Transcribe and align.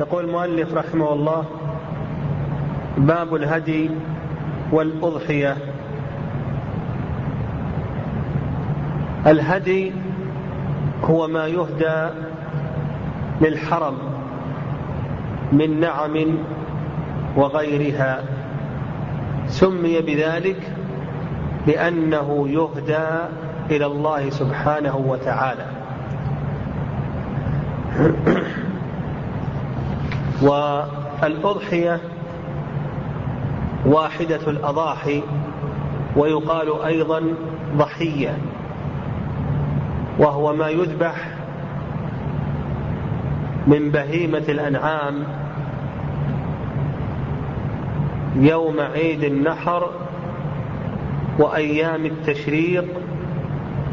يقول 0.00 0.24
المؤلف 0.24 0.74
رحمه 0.74 1.12
الله 1.12 1.44
باب 2.96 3.34
الهدي 3.34 3.90
والأضحية. 4.72 5.56
الهدي 9.26 9.92
هو 11.04 11.28
ما 11.28 11.46
يهدى 11.46 12.08
للحرم 13.40 13.98
من 15.52 15.80
نعم 15.80 16.26
وغيرها. 17.36 18.22
سمي 19.46 20.00
بذلك 20.00 20.76
لأنه 21.66 22.48
يهدى 22.48 23.08
إلى 23.70 23.86
الله 23.86 24.30
سبحانه 24.30 24.96
وتعالى. 24.96 25.66
والأضحية 30.42 32.00
واحدة 33.86 34.40
الأضاحي 34.46 35.22
ويقال 36.16 36.82
أيضا 36.82 37.22
ضحية 37.76 38.38
وهو 40.18 40.54
ما 40.54 40.68
يذبح 40.68 41.28
من 43.66 43.90
بهيمة 43.90 44.44
الأنعام 44.48 45.24
يوم 48.36 48.80
عيد 48.80 49.24
النحر 49.24 49.90
وأيام 51.38 52.06
التشريق 52.06 52.84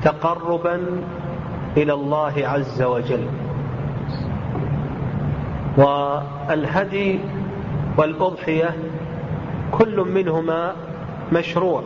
تقربا 0.04 0.82
إلى 1.78 1.94
الله 1.94 2.34
عز 2.38 2.82
وجل. 2.82 3.28
والهدي 5.80 7.20
والأضحية 7.98 8.76
كل 9.72 10.00
منهما 10.00 10.74
مشروع 11.34 11.84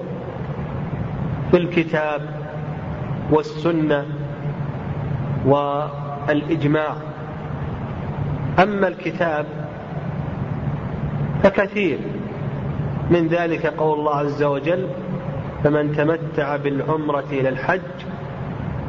في 1.52 1.58
الكتاب 1.58 2.22
والسنة 3.32 4.06
والإجماع. 5.46 6.96
أما 8.60 8.88
الكتاب 8.88 9.46
فكثير. 11.44 12.00
من 13.12 13.28
ذلك 13.28 13.66
قول 13.66 14.00
الله 14.00 14.16
عز 14.16 14.44
وجل 14.44 14.88
فمن 15.64 15.96
تمتع 15.96 16.56
بالعمرة 16.56 17.26
إلى 17.32 17.50
الحج 17.50 17.82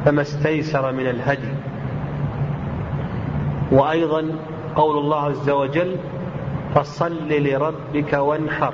فما 0.05 0.21
استيسر 0.21 0.91
من 0.91 1.07
الهدي. 1.07 1.53
وأيضا 3.71 4.25
قول 4.75 4.97
الله 4.97 5.21
عز 5.21 5.49
وجل 5.49 5.97
فصل 6.75 7.29
لربك 7.29 8.13
وانحر. 8.13 8.73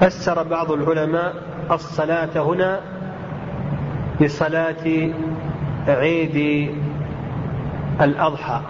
فسر 0.00 0.42
بعض 0.42 0.72
العلماء 0.72 1.34
الصلاة 1.70 2.42
هنا 2.42 2.80
بصلاة 4.22 5.10
عيد 5.88 6.70
الأضحى 8.00 8.60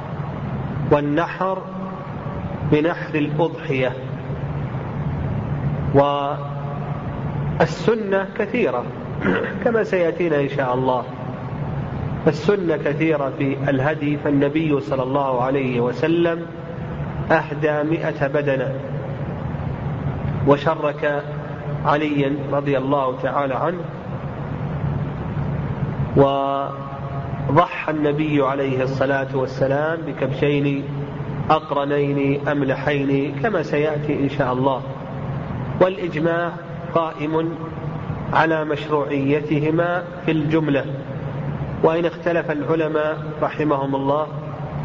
والنحر 0.91 1.63
بنحر 2.73 3.15
الأضحية 3.15 3.93
والسنة 7.61 8.27
كثيرة 8.39 8.85
كما 9.65 9.83
سيأتينا 9.85 10.41
إن 10.41 10.49
شاء 10.49 10.75
الله. 10.75 11.05
السنة 12.27 12.77
كثيرة 12.77 13.33
في 13.39 13.57
الهدي 13.71 14.17
فالنبي 14.17 14.81
صلى 14.81 15.03
الله 15.03 15.43
عليه 15.43 15.81
وسلم 15.81 16.47
أهدى 17.31 17.83
مئة 17.91 18.27
بدنة 18.27 18.75
وشرك 20.47 21.23
عليا 21.85 22.37
رضي 22.53 22.79
الله 22.79 23.17
تعالى 23.23 23.55
عنه 23.55 23.81
وضحى 26.17 27.93
النبي 27.93 28.43
عليه 28.43 28.83
الصلاة 28.83 29.37
والسلام 29.37 29.99
بكبشين 30.07 30.85
أقرنين 31.51 32.49
أملحين 32.49 33.35
كما 33.43 33.63
سيأتي 33.63 34.21
إن 34.21 34.29
شاء 34.29 34.53
الله. 34.53 34.83
والإجماع 35.81 36.53
قائم 36.95 37.55
على 38.33 38.65
مشروعيتهما 38.65 40.05
في 40.27 40.31
الجملة. 40.31 40.85
وإن 41.83 42.05
اختلف 42.05 42.51
العلماء 42.51 43.19
رحمهم 43.43 43.97
الله 43.97 44.27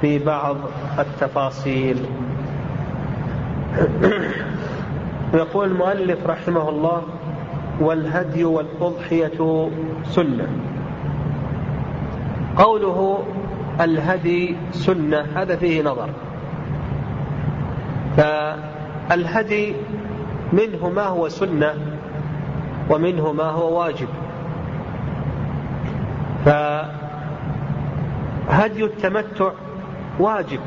في 0.02 0.20
بعض 0.20 0.58
التفاصيل. 1.00 2.06
يقول 5.34 5.68
المؤلف 5.68 6.28
رحمه 6.28 6.70
الله 6.70 7.04
والهدي 7.80 8.46
والأضحية 8.46 9.70
سنة. 10.04 10.48
قوله 12.58 13.24
الهدي 13.82 14.56
سنة 14.72 15.26
هذا 15.36 15.56
فيه 15.56 15.82
نظر. 15.82 16.10
فالهدي 18.18 19.74
منه 20.54 20.90
ما 20.96 21.04
هو 21.04 21.30
سنة 21.30 21.74
ومنه 22.90 23.32
ما 23.32 23.44
هو 23.44 23.80
واجب. 23.80 24.08
فهدي 26.46 26.94
التمتع 28.84 29.52
واجب. 30.20 30.60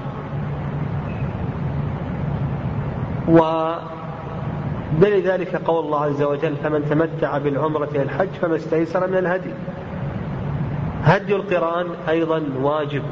ولذلك 5.03 5.57
قول 5.57 5.85
الله 5.85 6.05
عز 6.05 6.23
وجل 6.23 6.57
فمن 6.57 6.87
تمتع 6.91 7.39
بالعمرة 7.39 7.89
إلى 7.95 8.03
الحج 8.03 8.29
فما 8.29 8.57
استيسر 8.57 9.07
من 9.07 9.19
الهدي. 9.19 9.51
هدي 11.05 11.37
القرآن 11.37 11.87
أيضا 12.09 12.43
واجب. 12.63 13.03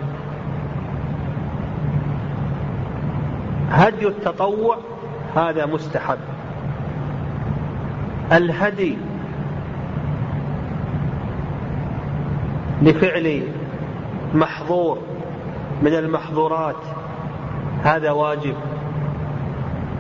هدي 3.71 4.07
التطوع 4.07 4.77
هذا 5.37 5.67
مستحب. 5.67 6.19
الهدي 8.33 8.99
لفعل 12.83 13.43
محظور 14.35 14.99
من 15.83 15.95
المحظورات. 15.95 16.83
هذا 17.83 18.11
واجب. 18.11 18.55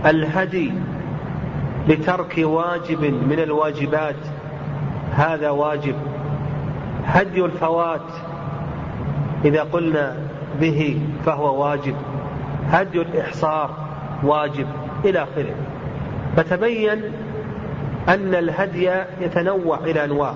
الهدي 0.06 0.72
لترك 1.88 2.34
واجب 2.38 3.00
من 3.00 3.38
الواجبات. 3.38 4.16
هذا 5.12 5.50
واجب. 5.50 5.94
هدي 7.04 7.44
الفوات. 7.44 8.10
إذا 9.44 9.62
قلنا 9.62 10.16
به 10.60 11.00
فهو 11.26 11.62
واجب. 11.62 11.94
هدي 12.70 13.00
الإحصار 13.00 13.70
واجب 14.22 14.66
إلى 15.04 15.22
آخره. 15.22 15.54
فتبين 16.36 17.02
أن 18.08 18.34
الهدي 18.34 18.90
يتنوع 19.20 19.78
إلى 19.78 20.04
أنواع. 20.04 20.34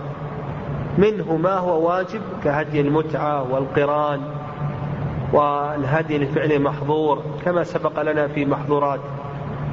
منه 0.99 1.37
ما 1.37 1.59
هو 1.59 1.89
واجب؟ 1.89 2.21
كهدي 2.45 2.81
المتعة 2.81 3.53
والقران 3.53 4.21
والهدي 5.33 6.19
لفعل 6.19 6.63
محظور 6.63 7.23
كما 7.45 7.65
سبق 7.65 8.03
لنا 8.03 8.29
في 8.29 8.45
محظورات 8.45 9.01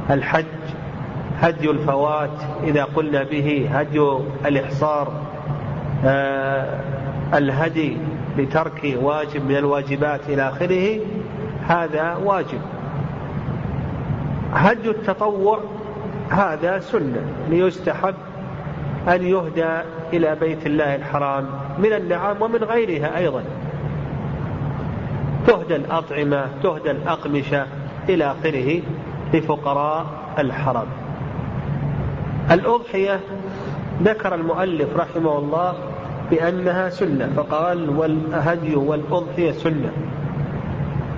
الحج 0.10 0.46
هدي 1.40 1.70
الفوات 1.70 2.30
إذا 2.64 2.84
قلنا 2.84 3.24
به 3.24 3.70
هدي 3.74 4.00
الإحصار 4.46 5.12
آه 6.06 6.80
الهدي 7.34 7.98
لترك 8.38 8.98
واجب 9.02 9.46
من 9.46 9.56
الواجبات 9.58 10.22
إلى 10.30 10.50
آخره 10.50 11.00
هذا 11.68 12.16
واجب. 12.16 12.62
هدي 14.54 14.90
التطوع 14.90 15.60
هذا 16.30 16.80
سنة 16.80 17.22
ليستحب 17.50 18.16
أن 19.08 19.24
يهدى 19.24 19.82
إلى 20.14 20.36
بيت 20.36 20.66
الله 20.66 20.96
الحرام 20.96 21.50
من 21.78 21.94
النعام 21.94 22.42
ومن 22.42 22.64
غيرها 22.64 23.18
أيضا. 23.18 23.44
تهدى 25.48 25.76
الأطعمة 25.76 26.48
تهدى 26.64 26.92
الأقمشة 26.92 27.66
إلى 28.10 28.32
آخره 28.32 28.82
لفقراء 29.34 30.06
الحرم. 30.40 30.88
الأضحية 32.52 33.20
ذكر 34.04 34.36
المؤلف 34.36 34.98
رحمه 34.98 35.38
الله 35.38 35.74
بأنها 36.32 36.90
سنة 36.90 37.34
فقال 37.36 37.90
والهدي 37.90 38.76
والأضحية 38.76 39.52
سنة. 39.52 39.92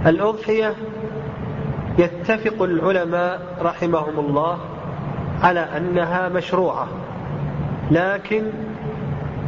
الأضحية 0.06 0.74
يتفق 1.97 2.63
العلماء 2.63 3.42
رحمهم 3.62 4.19
الله 4.19 4.57
على 5.42 5.59
أنها 5.59 6.30
مشروعة. 6.30 6.88
لكن 7.91 8.44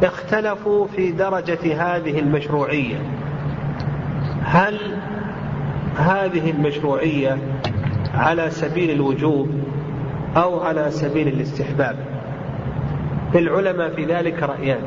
اختلفوا 0.02 0.86
في 0.86 1.12
درجة 1.12 1.58
هذه 1.62 2.18
المشروعية. 2.18 2.96
هل 4.44 4.78
هذه 5.96 6.50
المشروعية 6.50 7.38
على 8.14 8.50
سبيل 8.50 8.90
الوجوب 8.90 9.48
أو 10.36 10.60
على 10.60 10.90
سبيل 10.90 11.28
الاستحباب؟ 11.28 11.96
للعلماء 13.34 13.90
في 13.90 14.04
ذلك 14.04 14.42
رأيان. 14.42 14.82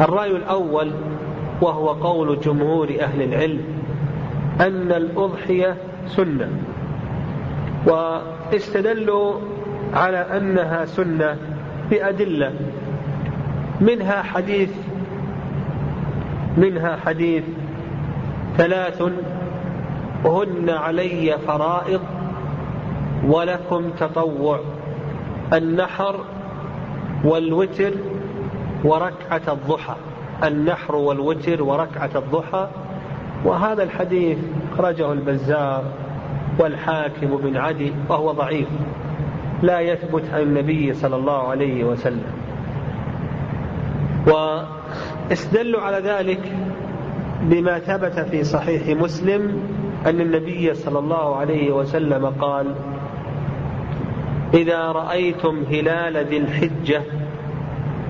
الرأي 0.00 0.30
الأول 0.30 0.92
وهو 1.62 1.88
قول 1.88 2.40
جمهور 2.40 2.88
أهل 3.00 3.22
العلم 3.22 3.60
أن 4.60 4.92
الأضحية 4.92 5.76
سنة 6.06 6.50
واستدلوا 7.86 9.40
على 9.94 10.18
أنها 10.18 10.84
سنة 10.84 11.36
بأدلة 11.92 12.52
منها 13.80 14.22
حديث 14.22 14.70
منها 16.56 16.96
حديث 16.96 17.44
ثلاث 18.56 19.02
هن 20.24 20.70
علي 20.70 21.38
فرائض 21.46 22.00
ولكم 23.26 23.90
تطوع 24.00 24.60
النحر 25.52 26.24
والوتر 27.24 27.92
وركعة 28.84 29.42
الضحى 29.48 29.96
النحر 30.44 30.96
والوتر 30.96 31.62
وركعة 31.62 32.10
الضحى. 32.16 32.68
وهذا 33.44 33.82
الحديث 33.82 34.38
أخرجه 34.72 35.12
البزار 35.12 35.84
والحاكم 36.58 37.36
بن 37.36 37.56
عدي 37.56 37.92
وهو 38.08 38.32
ضعيف. 38.32 38.68
لا 39.62 39.80
يثبت 39.80 40.22
عن 40.32 40.40
النبي 40.40 40.94
صلى 40.94 41.16
الله 41.16 41.48
عليه 41.48 41.84
وسلم. 41.84 42.32
واستدلوا 44.26 45.80
على 45.80 45.98
ذلك 46.08 46.52
بما 47.42 47.78
ثبت 47.78 48.20
في 48.20 48.44
صحيح 48.44 49.00
مسلم 49.00 49.62
أن 50.06 50.20
النبي 50.20 50.74
صلى 50.74 50.98
الله 50.98 51.36
عليه 51.36 51.72
وسلم 51.72 52.26
قال 52.26 52.74
إذا 54.54 54.92
رأيتم 54.92 55.62
هلال 55.70 56.16
ذي 56.16 56.36
الحجة 56.36 57.02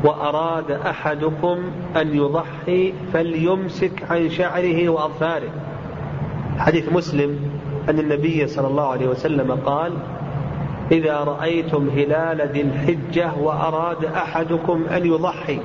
وأراد 0.05 0.71
أحدكم 0.71 1.59
أن 1.97 2.17
يضحي 2.17 2.93
فليمسك 3.13 4.03
عن 4.11 4.29
شعره 4.29 4.89
وأظفاره. 4.89 5.51
حديث 6.59 6.93
مسلم 6.93 7.39
أن 7.89 7.99
النبي 7.99 8.47
صلى 8.47 8.67
الله 8.67 8.89
عليه 8.89 9.07
وسلم 9.07 9.53
قال 9.53 9.93
إذا 10.93 11.17
رأيتم 11.17 11.89
هلال 11.89 12.49
ذي 12.53 12.61
الحجة 12.61 13.31
وأراد 13.41 14.05
أحدكم 14.05 14.85
أن 14.97 15.07
يضحي 15.07 15.61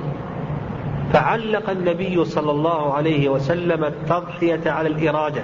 فعلق 1.12 1.70
النبي 1.70 2.24
صلى 2.24 2.50
الله 2.50 2.94
عليه 2.94 3.28
وسلم 3.28 3.84
التضحية 3.84 4.70
على 4.70 4.88
الإرادة. 4.88 5.42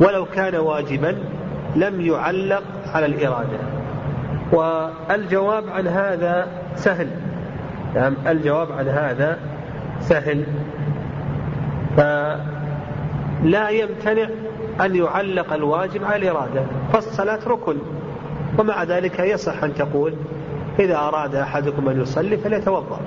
ولو 0.00 0.24
كان 0.24 0.54
واجبا 0.54 1.16
لم 1.76 2.00
يعلق 2.00 2.62
على 2.94 3.06
الإرادة. 3.06 3.58
والجواب 4.52 5.64
عن 5.68 5.86
هذا 5.86 6.48
سهل. 6.74 7.08
يعني 7.94 8.14
الجواب 8.26 8.72
عن 8.72 8.88
هذا 8.88 9.38
سهل. 10.00 10.44
فلا 11.96 13.68
يمتنع 13.68 14.28
أن 14.80 14.96
يعلق 14.96 15.52
الواجب 15.52 16.04
على 16.04 16.16
الإرادة 16.16 16.62
فالصلاة 16.92 17.38
ركن. 17.46 17.76
ومع 18.58 18.82
ذلك 18.82 19.20
يصح 19.20 19.62
أن 19.64 19.74
تقول 19.74 20.14
إذا 20.78 20.96
أراد 20.96 21.34
أحدكم 21.34 21.88
أن 21.88 22.00
يصلي 22.00 22.36
فليتوضأ. 22.36 23.00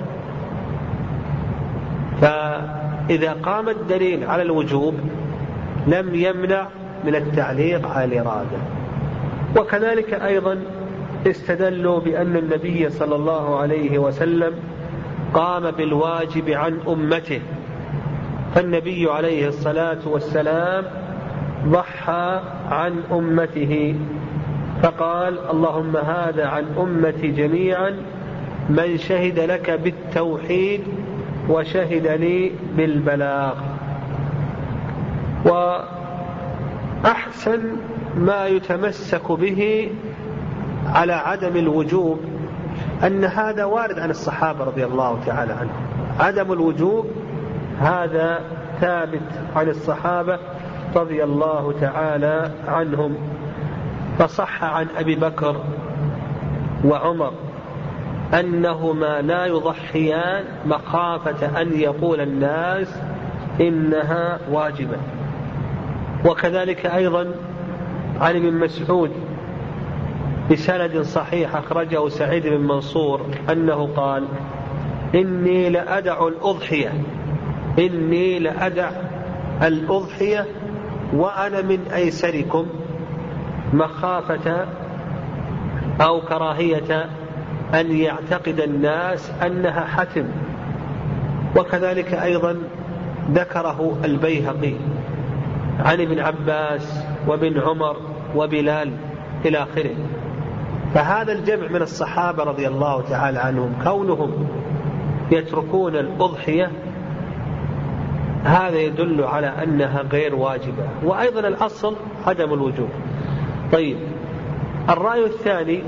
فإذا 2.20 3.32
قام 3.32 3.68
الدليل 3.68 4.24
على 4.24 4.42
الوجوب 4.42 4.94
لم 5.86 6.14
يمنع 6.14 6.68
من 7.04 7.14
التعليق 7.14 7.88
على 7.88 8.04
الإرادة. 8.04 8.58
وكذلك 9.56 10.14
أيضا 10.14 10.60
استدلوا 11.26 12.00
بأن 12.00 12.36
النبي 12.36 12.90
صلى 12.90 13.16
الله 13.16 13.60
عليه 13.60 13.98
وسلم 13.98 14.54
قام 15.34 15.70
بالواجب 15.70 16.48
عن 16.50 16.78
أمته. 16.88 17.40
فالنبي 18.54 19.10
عليه 19.10 19.48
الصلاة 19.48 19.98
والسلام 20.06 20.84
ضحى 21.66 22.40
عن 22.70 23.02
أمته 23.12 23.94
فقال 24.82 25.38
اللهم 25.50 25.96
هذا 25.96 26.46
عن 26.46 26.64
أمتي 26.78 27.28
جميعا 27.28 27.96
من 28.68 28.96
شهد 28.96 29.38
لك 29.38 29.70
بالتوحيد 29.70 30.80
وشهد 31.48 32.06
لي 32.06 32.52
بالبلاغ. 32.76 33.54
وأحسن 37.04 37.60
ما 38.16 38.46
يتمسك 38.46 39.32
به 39.32 39.90
على 40.86 41.12
عدم 41.12 41.56
الوجوب 41.56 42.20
أن 43.06 43.24
هذا 43.24 43.64
وارد 43.64 43.98
عن 43.98 44.10
الصحابة 44.10 44.64
رضي 44.64 44.84
الله 44.84 45.18
تعالى 45.26 45.52
عنهم. 45.52 45.90
عدم 46.20 46.52
الوجوب 46.52 47.06
هذا 47.80 48.40
ثابت 48.80 49.20
عن 49.56 49.68
الصحابة 49.68 50.38
رضي 50.96 51.24
الله 51.24 51.74
تعالى 51.80 52.50
عنهم 52.68 53.14
فصح 54.18 54.64
عن 54.64 54.86
أبي 54.96 55.14
بكر 55.14 55.56
وعمر 56.84 57.32
أنهما 58.34 59.22
لا 59.22 59.46
يضحيان 59.46 60.44
مخافة 60.66 61.60
أن 61.62 61.80
يقول 61.80 62.20
الناس 62.20 62.88
إنها 63.60 64.38
واجبة. 64.50 64.96
وكذلك 66.24 66.86
أيضا 66.86 67.34
عن 68.20 68.36
ابن 68.36 68.54
مسعود 68.54 69.10
بسند 70.50 71.02
صحيح 71.02 71.56
أخرجه 71.56 72.08
سعيد 72.08 72.46
بن 72.46 72.60
منصور 72.60 73.20
أنه 73.52 73.88
قال 73.96 74.24
إني 75.14 75.70
لأدع 75.70 76.28
الأضحية. 76.28 76.92
إني 77.78 78.38
لأدع 78.38 78.90
الأضحية 79.62 80.46
وأنا 81.12 81.62
من 81.62 81.80
أيسركم 81.94 82.66
مخافة 83.72 84.66
أو 86.00 86.20
كراهية 86.20 87.06
أن 87.74 87.96
يعتقد 87.96 88.60
الناس 88.60 89.30
أنها 89.42 89.84
حتم. 89.84 90.24
وكذلك 91.56 92.14
أيضا 92.14 92.56
ذكره 93.30 93.98
البيهقي 94.04 94.74
عن 95.78 96.00
ابن 96.00 96.20
عباس 96.20 97.04
وابن 97.26 97.60
عمر 97.60 97.96
وبلال 98.36 98.92
إلى 99.44 99.58
آخره. 99.58 99.94
فهذا 100.94 101.32
الجمع 101.32 101.68
من 101.68 101.82
الصحابة 101.82 102.44
رضي 102.44 102.68
الله 102.68 103.02
تعالى 103.02 103.38
عنهم 103.38 103.72
كونهم 103.84 104.48
يتركون 105.30 105.96
الأضحية 105.96 106.70
هذا 108.44 108.78
يدل 108.78 109.24
على 109.24 109.46
أنها 109.46 110.02
غير 110.02 110.34
واجبة. 110.34 110.84
وأيضا 111.04 111.40
الأصل 111.40 111.96
عدم 112.26 112.52
الوجوب. 112.52 112.88
طيب 113.72 113.96
الرأي 114.88 115.24
الثاني 115.24 115.82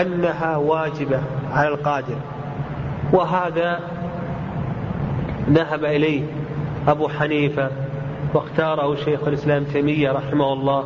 أنها 0.00 0.56
واجبة 0.56 1.20
على 1.50 1.68
القادر. 1.68 2.16
وهذا 3.12 3.80
ذهب 5.50 5.84
إليه 5.84 6.22
أبو 6.88 7.08
حنيفة 7.08 7.70
واختاره 8.34 8.94
شيخ 8.94 9.28
الإسلام 9.28 9.64
تيمية 9.64 10.12
رحمه 10.12 10.52
الله 10.52 10.84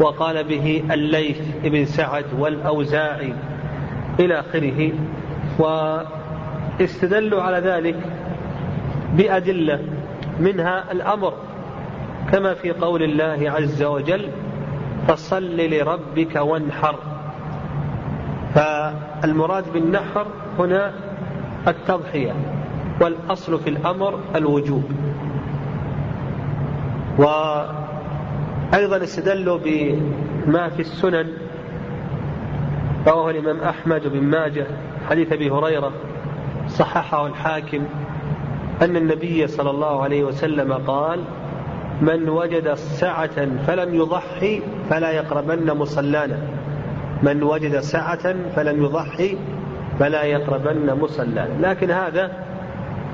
وقال 0.00 0.44
به 0.44 0.84
الليث 0.90 1.40
بن 1.64 1.84
سعد 1.84 2.24
والأوزاعي 2.38 3.34
إلى 4.20 4.40
آخره. 4.40 4.92
واستدلوا 5.58 7.42
على 7.42 7.58
ذلك 7.58 7.96
بأدلة 9.12 9.80
منها 10.40 10.92
الأمر 10.92 11.32
كما 12.32 12.54
في 12.54 12.70
قول 12.70 13.02
الله 13.02 13.50
عز 13.50 13.82
وجل 13.82 14.28
فصل 15.08 15.56
لربك 15.56 16.36
وانحر. 16.36 16.98
فالمراد 18.54 19.72
بالنحر 19.72 20.26
هنا 20.58 20.92
التضحية 21.68 22.32
والأصل 23.00 23.58
في 23.58 23.70
الأمر 23.70 24.18
الوجوب. 24.36 24.84
وأيضا 27.18 29.02
استدلوا 29.02 29.58
بما 29.64 30.68
في 30.68 30.80
السنن 30.80 31.32
رواه 33.06 33.30
الإمام 33.30 33.60
أحمد 33.60 34.06
بن 34.06 34.22
ماجه 34.22 34.66
حديث 35.10 35.32
أبي 35.32 35.50
هريرة 35.50 35.92
صححه 36.68 37.26
الحاكم. 37.26 37.84
أن 38.82 38.96
النبي 38.96 39.46
صلى 39.46 39.70
الله 39.70 40.02
عليه 40.02 40.24
وسلم 40.24 40.72
قال 40.72 41.20
من 42.00 42.28
وجد 42.28 42.74
سعة 42.74 43.64
فلم 43.66 43.94
يضحي 43.94 44.62
فلا 44.90 45.10
يقربن 45.10 45.72
مصلانا. 45.72 46.38
من 47.22 47.42
وجد 47.42 47.78
سعة 47.80 48.34
فلم 48.56 48.84
يضحي 48.84 49.36
فلا 49.98 50.22
يقربن 50.22 50.98
مصلانا. 51.00 51.48
لكن 51.60 51.90
هذا 51.90 52.32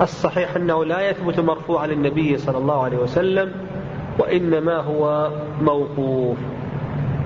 الصحيح 0.00 0.56
أنه 0.56 0.84
لا 0.84 1.10
يثبت 1.10 1.40
مرفوعا 1.40 1.86
للنبي 1.86 2.38
صلى 2.38 2.58
الله 2.58 2.84
عليه 2.84 2.98
وسلم 2.98 3.52
وإنما 4.18 4.76
هو 4.76 5.30
موقوف. 5.60 6.38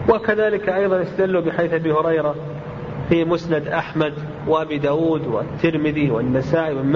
وكذلك 0.09 0.69
أيضا 0.69 1.03
استدلوا 1.03 1.41
بحيث 1.41 1.73
أبي 1.73 1.93
هريرة 1.93 2.35
في 3.09 3.25
مسند 3.25 3.69
أحمد 3.69 4.13
وأبي 4.49 4.79
داود 4.79 5.27
والترمذي 5.27 6.11
والنسائي 6.11 6.75
وابن 6.75 6.93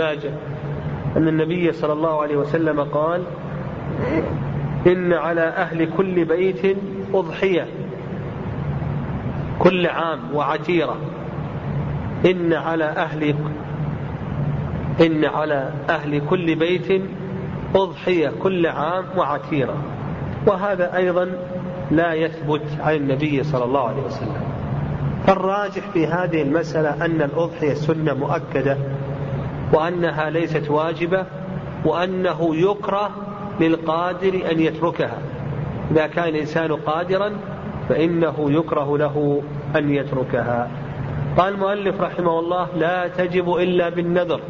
أن 1.16 1.28
النبي 1.28 1.72
صلى 1.72 1.92
الله 1.92 2.22
عليه 2.22 2.36
وسلم 2.36 2.80
قال 2.80 3.22
إن 4.86 5.12
على 5.12 5.40
أهل 5.40 5.90
كل 5.96 6.24
بيت 6.24 6.76
أضحية 7.14 7.66
كل 9.58 9.86
عام 9.86 10.18
وعتيرة 10.34 10.96
إن 12.26 12.52
على 12.52 12.84
أهل 12.84 13.34
إن 15.00 15.24
على 15.24 15.70
أهل 15.90 16.22
كل 16.30 16.54
بيت 16.54 17.02
أضحية 17.74 18.32
كل 18.42 18.66
عام 18.66 19.04
وعتيرة 19.16 19.76
وهذا 20.46 20.96
أيضا 20.96 21.30
لا 21.90 22.14
يثبت 22.14 22.62
عن 22.80 22.94
النبي 22.94 23.42
صلى 23.42 23.64
الله 23.64 23.88
عليه 23.88 24.02
وسلم. 24.02 24.42
فالراجح 25.26 25.90
في 25.92 26.06
هذه 26.06 26.42
المسألة 26.42 27.04
أن 27.04 27.22
الأضحية 27.22 27.74
سنة 27.74 28.14
مؤكدة. 28.14 28.76
وأنها 29.72 30.30
ليست 30.30 30.70
واجبة 30.70 31.26
وأنه 31.84 32.56
يكره 32.56 33.10
للقادر 33.60 34.50
أن 34.50 34.60
يتركها. 34.60 35.18
إذا 35.90 36.06
كان 36.06 36.28
الإنسان 36.28 36.72
قادرا 36.72 37.32
فإنه 37.88 38.34
يكره 38.50 38.98
له 38.98 39.42
أن 39.76 39.90
يتركها. 39.90 40.70
قال 41.36 41.54
المؤلف 41.54 42.00
رحمه 42.00 42.38
الله 42.38 42.68
لا 42.76 43.08
تجب 43.08 43.54
إلا 43.54 43.88
بالنذر. 43.88 44.40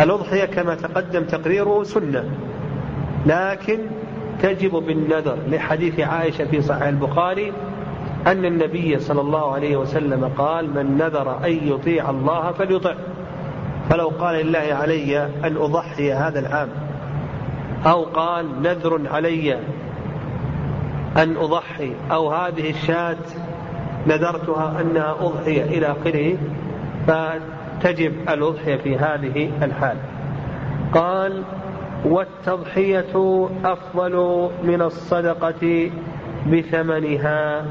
الأضحية 0.00 0.44
كما 0.44 0.74
تقدم 0.74 1.24
تقريره 1.24 1.82
سنة 1.82 2.24
لكن 3.26 3.78
تجب 4.42 4.70
بالنذر. 4.70 5.38
لحديث 5.48 6.00
عائشة 6.00 6.44
في 6.44 6.62
صحيح 6.62 6.82
البخاري 6.82 7.52
أن 8.26 8.44
النبي 8.44 8.98
صلى 8.98 9.20
الله 9.20 9.52
عليه 9.52 9.76
وسلم 9.76 10.32
قال 10.38 10.74
من 10.74 10.96
نذر 10.96 11.44
أن 11.44 11.68
يطيع 11.68 12.10
الله 12.10 12.52
فليطع 12.52 12.94
فلو 13.90 14.08
قال 14.08 14.46
لله 14.46 14.74
علي 14.74 15.18
أن 15.26 15.56
أضحي 15.56 16.12
هذا 16.12 16.38
العام 16.38 16.68
أو 17.86 18.04
قال 18.04 18.62
نذر 18.62 19.00
علي 19.10 19.58
أن 21.16 21.36
أضحي 21.36 21.92
أو 22.10 22.32
هذه 22.32 22.70
الشاة 22.70 23.16
نذرتها 24.06 24.80
أنها 24.80 25.16
أضحية 25.20 25.62
إلى 25.62 25.86
آخره 25.86 26.36
فتجب 27.06 28.12
الأضحية 28.28 28.76
في 28.76 28.96
هذه 28.96 29.50
الحال. 29.62 29.96
قال 30.94 31.42
والتضحية 32.04 33.48
أفضل 33.64 34.48
من 34.64 34.82
الصدقة 34.82 35.90
بثمنها. 36.46 37.64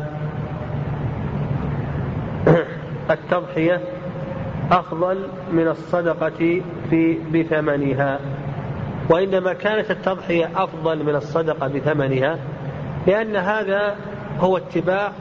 التضحية 3.11 3.81
أفضل 4.71 5.27
من 5.51 5.67
الصدقة 5.67 6.61
في 6.89 7.17
بثمنها. 7.33 8.19
وإنما 9.09 9.53
كانت 9.53 9.91
التضحية 9.91 10.49
أفضل 10.55 11.03
من 11.03 11.15
الصدقة 11.15 11.67
بثمنها 11.67 12.39
لأن 13.07 13.35
هذا 13.35 13.95
هو 14.39 14.57
اتباع 14.57 15.11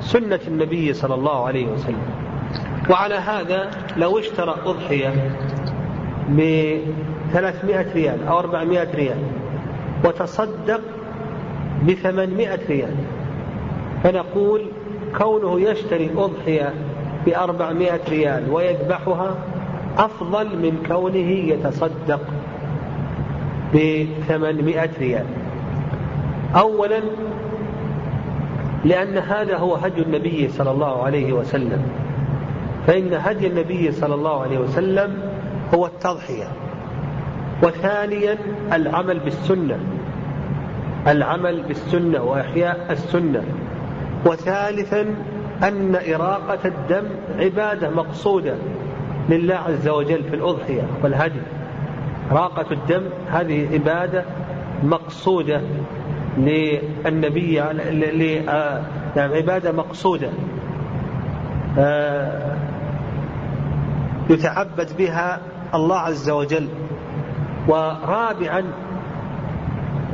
سنة 0.00 0.40
النبي 0.48 0.92
صلى 0.92 1.14
الله 1.14 1.46
عليه 1.46 1.66
وسلم. 1.66 2.02
وعلى 2.90 3.14
هذا 3.14 3.70
لو 3.96 4.18
اشترى 4.18 4.54
أضحية 4.66 5.12
ب 6.28 6.40
300 7.32 7.92
ريال 7.94 8.26
أو 8.26 8.38
400 8.38 8.88
ريال 8.94 9.18
وتصدق 10.04 10.80
ب 11.82 11.92
800 11.92 12.58
ريال 12.68 12.94
فنقول 14.02 14.66
كونه 15.18 15.60
يشتري 15.60 16.10
أضحية 16.16 16.74
ب 17.28 17.32
400 17.32 18.00
ريال 18.08 18.50
ويذبحها 18.50 19.34
أفضل 19.98 20.46
من 20.46 20.82
كونه 20.88 21.30
يتصدق 21.30 22.20
ب 23.74 24.06
800 24.28 24.90
ريال. 25.00 25.24
أولا 26.56 27.00
لأن 28.84 29.18
هذا 29.18 29.56
هو 29.56 29.74
هدي 29.74 30.02
النبي 30.02 30.48
صلى 30.48 30.70
الله 30.70 31.02
عليه 31.02 31.32
وسلم. 31.32 31.82
فإن 32.86 33.14
هدي 33.14 33.46
النبي 33.46 33.92
صلى 33.92 34.14
الله 34.14 34.42
عليه 34.42 34.58
وسلم 34.58 35.18
هو 35.74 35.86
التضحية. 35.86 36.48
وثانيا 37.62 38.38
العمل 38.72 39.18
بالسنة. 39.18 39.78
العمل 41.06 41.62
بالسنة 41.62 42.22
وإحياء 42.22 42.86
السنة. 42.90 43.42
وثالثا 44.26 45.06
أن 45.62 45.96
إراقة 46.14 46.58
الدم 46.64 47.04
عبادة 47.38 47.90
مقصودة 47.90 48.54
لله 49.28 49.54
عز 49.54 49.88
وجل 49.88 50.24
في 50.24 50.36
الأضحية 50.36 50.82
والهدي. 51.02 51.40
إراقة 52.32 52.66
الدم 52.72 53.02
هذه 53.30 53.68
عبادة 53.72 54.24
مقصودة 54.82 55.60
للنبي 56.38 57.62
آه، 57.62 58.82
يعني 59.16 59.36
عبادة 59.36 59.72
مقصودة. 59.72 60.30
آه، 61.78 62.56
يتعبد 64.30 64.88
بها 64.98 65.40
الله 65.74 65.96
عز 65.96 66.30
وجل. 66.30 66.68
ورابعا 67.68 68.64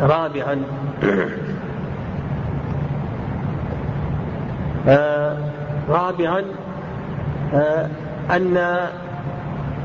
رابعا 0.00 0.62
آه، 1.02 1.28
رابعا 5.88 6.44
أن 8.30 8.78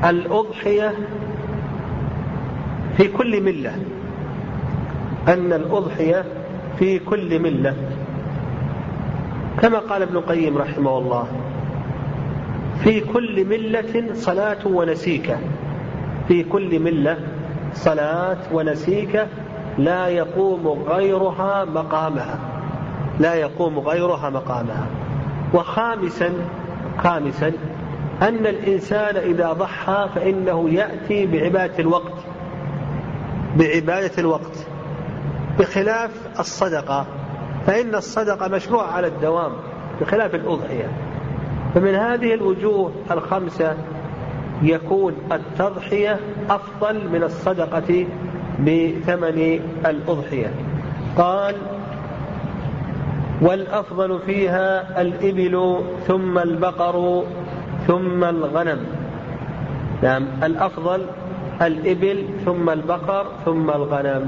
الأضحية 0.04 0.94
في 2.96 3.08
كل 3.08 3.40
ملة. 3.42 3.72
أن 5.28 5.52
الأضحية 5.52 6.24
في 6.78 6.98
كل 6.98 7.38
ملة. 7.42 7.74
كما 9.62 9.78
قال 9.78 10.02
ابن 10.02 10.16
القيم 10.16 10.58
رحمه 10.58 10.98
الله 10.98 11.26
في 12.84 13.00
كل 13.00 13.44
ملة 13.44 14.14
صلاة 14.14 14.66
ونسيكة. 14.66 15.36
في 16.28 16.44
كل 16.44 16.80
ملة 16.80 17.16
صلاة 17.74 18.38
ونسيكة 18.52 19.26
لا 19.78 20.08
يقوم 20.08 20.84
غيرها 20.88 21.64
مقامها. 21.64 22.38
لا 23.20 23.34
يقوم 23.34 23.78
غيرها 23.78 24.30
مقامها. 24.30 24.86
وخامسا 25.54 26.32
خامسا 26.98 27.52
أن 28.22 28.46
الإنسان 28.46 29.16
إذا 29.16 29.52
ضحى 29.52 30.08
فإنه 30.14 30.70
يأتي 30.70 31.26
بعبادة 31.26 31.78
الوقت. 31.78 32.14
بعبادة 33.56 34.12
الوقت. 34.18 34.66
بخلاف 35.58 36.10
الصدقة. 36.38 37.06
فإن 37.66 37.94
الصدقة 37.94 38.48
مشروع 38.48 38.92
على 38.92 39.06
الدوام 39.06 39.52
بخلاف 40.00 40.34
الأضحية. 40.34 40.88
فمن 41.74 41.94
هذه 41.94 42.34
الوجوه 42.34 42.92
الخمسة 43.10 43.76
يكون 44.62 45.14
التضحية 45.32 46.20
أفضل 46.50 47.08
من 47.08 47.22
الصدقة 47.22 48.06
بثمن 48.60 49.60
الأضحية. 49.86 50.54
قال 51.16 51.54
والأفضل 53.42 54.18
فيها 54.26 55.00
الإبل 55.02 55.80
ثم 56.06 56.38
البقر 56.38 57.24
ثم 57.86 58.24
الغنم. 58.24 58.86
نعم 60.02 60.26
الأفضل 60.42 61.06
الإبل 61.62 62.24
ثم 62.44 62.70
البقر 62.70 63.26
ثم 63.44 63.70
الغنم. 63.70 64.26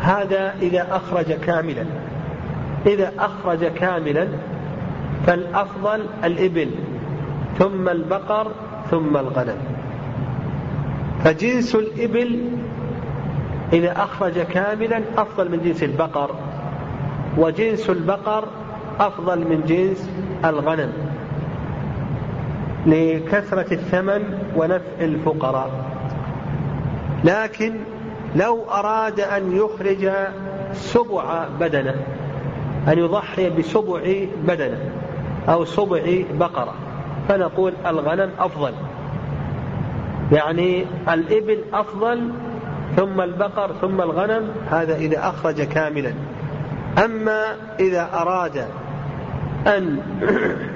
هذا 0.00 0.54
إذا 0.62 0.86
أخرج 0.90 1.32
كاملا. 1.32 1.84
إذا 2.86 3.12
أخرج 3.18 3.64
كاملا 3.64 4.28
فالأفضل 5.26 6.00
الإبل 6.24 6.70
ثم 7.58 7.88
البقر 7.88 8.50
ثم 8.90 9.16
الغنم. 9.16 9.58
فجنس 11.24 11.74
الإبل 11.74 12.40
إذا 13.72 13.92
أخرج 13.92 14.38
كاملا 14.38 15.02
أفضل 15.16 15.50
من 15.50 15.62
جنس 15.64 15.82
البقر. 15.82 16.30
وجنس 17.38 17.90
البقر 17.90 18.48
أفضل 19.00 19.38
من 19.38 19.64
جنس 19.66 20.10
الغنم 20.44 20.92
لكثرة 22.86 23.74
الثمن 23.74 24.38
ونفع 24.56 25.00
الفقراء. 25.00 25.70
لكن 27.24 27.74
لو 28.36 28.64
أراد 28.70 29.20
أن 29.20 29.56
يخرج 29.56 30.10
سبع 30.72 31.48
بدنة 31.60 31.94
أن 32.88 32.98
يضحي 32.98 33.50
بسبع 33.50 34.26
بدنة 34.46 34.78
أو 35.48 35.64
سبع 35.64 36.02
بقرة 36.32 36.74
فنقول 37.28 37.72
الغنم 37.86 38.30
أفضل. 38.38 38.72
يعني 40.32 40.86
الإبل 41.08 41.58
أفضل 41.72 42.30
ثم 42.96 43.20
البقر 43.20 43.72
ثم 43.80 44.00
الغنم 44.00 44.50
هذا 44.70 44.96
إذا 44.96 45.28
أخرج 45.28 45.62
كاملا. 45.62 46.12
أما 46.98 47.44
إذا 47.80 48.10
أراد 48.14 48.66
أن 49.66 49.98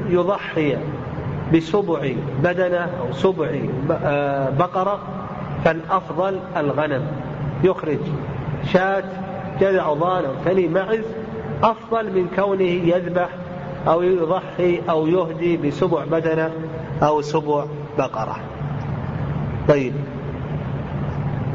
يضحي 0.08 0.76
بسبع 1.54 2.12
بدنة 2.42 2.88
أو 3.00 3.12
سبع 3.12 3.48
آه، 3.90 4.50
بقرة 4.50 4.98
فالأفضل 5.64 6.40
الغنم. 6.56 7.06
يخرج 7.64 7.98
شاة 8.72 9.04
جذع 9.60 9.92
ضان 9.92 10.24
أو 10.24 10.34
ثني 10.44 10.68
معز 10.68 11.04
أفضل 11.62 12.12
من 12.12 12.28
كونه 12.36 12.64
يذبح 12.64 13.28
أو 13.88 14.02
يضحي 14.02 14.82
أو 14.90 15.06
يهدي 15.06 15.56
بسبع 15.56 16.04
بدنة 16.04 16.50
أو 17.02 17.22
سبع 17.22 17.64
بقرة. 17.98 18.36
طيب 19.68 19.92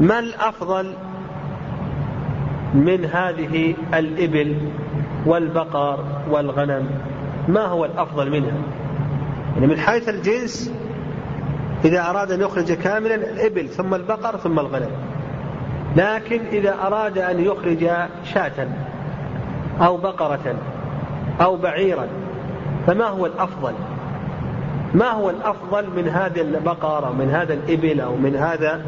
ما 0.01 0.19
الأفضل 0.19 0.93
من 2.73 3.05
هذه 3.05 3.75
الإبل 3.93 4.57
والبقر 5.25 5.99
والغنم. 6.29 6.89
ما 7.47 7.65
هو 7.65 7.85
الأفضل 7.85 8.31
منها؟ 8.31 8.57
يعني 9.55 9.67
من 9.67 9.79
حيث 9.79 10.09
الجنس 10.09 10.71
إذا 11.85 12.09
أراد 12.09 12.31
أن 12.31 12.41
يخرج 12.41 12.73
كاملا 12.73 13.15
الإبل 13.15 13.69
ثم 13.69 13.93
البقر 13.93 14.37
ثم 14.37 14.59
الغنم. 14.59 14.91
لكن 15.95 16.41
إذا 16.51 16.75
أراد 16.81 17.17
أن 17.17 17.39
يخرج 17.39 17.89
شاة 18.33 18.67
أو 19.81 19.97
بقرة 19.97 20.55
أو 21.41 21.55
بعيرا 21.55 22.07
فما 22.87 23.05
هو 23.05 23.25
الأفضل؟ 23.25 23.73
ما 24.93 25.11
هو 25.11 25.29
الأفضل 25.29 25.89
من 25.95 26.07
هذه 26.07 26.41
البقرة 26.41 27.07
أو 27.07 27.13
من 27.13 27.29
هذا 27.29 27.53
الإبل 27.53 28.01
أو 28.01 28.15
من 28.15 28.35
هذا 28.35 28.81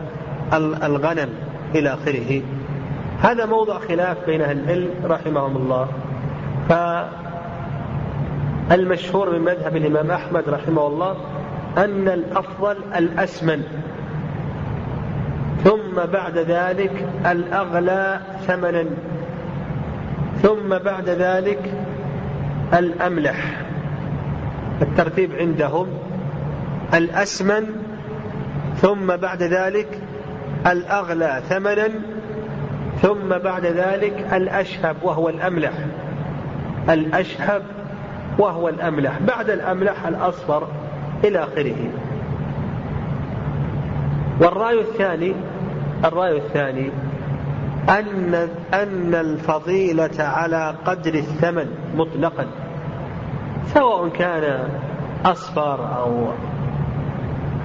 الغنم 0.83 1.29
إلى 1.75 1.93
آخره؟ 1.93 2.41
هذا 3.25 3.45
موضع 3.45 3.79
خلاف 3.79 4.17
بين 4.25 4.41
أهل 4.41 4.59
العلم 4.59 4.89
رحمهم 5.03 5.57
الله. 5.57 5.87
فالمشهور 8.69 9.29
من 9.29 9.41
مذهب 9.41 9.75
الإمام 9.75 10.11
أحمد 10.11 10.49
رحمه 10.49 10.87
الله 10.87 11.17
أن 11.77 12.07
الأفضل 12.07 12.77
الأسمن 12.95 13.63
ثم 15.63 16.05
بعد 16.13 16.37
ذلك 16.37 17.07
الأغلى 17.25 18.19
ثمنا 18.47 18.85
ثم 20.41 20.77
بعد 20.77 21.09
ذلك 21.09 21.73
الأملح. 22.73 23.61
الترتيب 24.81 25.35
عندهم 25.35 25.87
الأسمن 26.93 27.65
ثم 28.75 29.15
بعد 29.15 29.43
ذلك 29.43 30.01
الأغلى 30.67 31.41
ثمنا 31.49 31.89
ثم 33.01 33.37
بعد 33.43 33.65
ذلك 33.65 34.33
الأشهب 34.33 34.95
وهو 35.03 35.29
الأملح. 35.29 35.73
الأشهب 36.89 37.63
وهو 38.39 38.69
الأملح. 38.69 39.19
بعد 39.19 39.49
الأملح 39.49 40.07
الأصفر 40.07 40.67
إلى 41.23 41.43
آخره. 41.43 41.75
والرأي 44.41 44.79
الثاني 44.79 45.33
الرأي 46.05 46.37
الثاني 46.37 46.89
أن 47.89 48.33
أن 48.73 49.15
الفضيلة 49.15 50.23
على 50.23 50.75
قدر 50.85 51.13
الثمن 51.13 51.67
مطلقا. 51.95 52.45
سواء 53.65 54.07
كان 54.09 54.69
أصفر 55.25 55.97
أو 55.97 56.27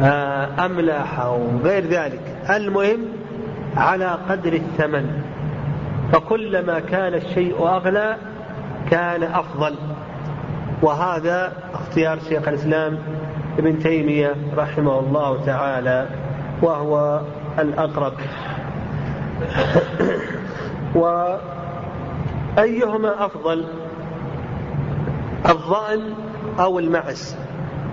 آه، 0.03 0.67
أملح 0.67 1.21
أو 1.21 1.39
غير 1.65 1.87
ذلك. 1.87 2.21
المهم 2.51 3.01
على 3.77 4.19
قدر 4.29 4.53
الثمن. 4.53 5.20
فكلما 6.13 6.81
كان 6.81 7.15
الشيء 7.15 7.67
أغلى 7.67 8.17
كان 8.91 9.23
أفضل. 9.23 9.75
وهذا 10.83 11.53
اختيار 11.75 12.19
شيخ 12.29 12.49
الإسلام 12.49 12.99
ابن 13.59 13.79
تيمية 13.79 14.35
رحمه 14.57 14.99
الله 14.99 15.45
تعالى 15.45 16.09
وهو 16.63 17.21
الأقرب. 17.59 18.13
وأيهما 22.57 23.25
أفضل 23.27 23.65
الظأن 25.49 26.15
أو 26.59 26.79
المعز؟ 26.79 27.37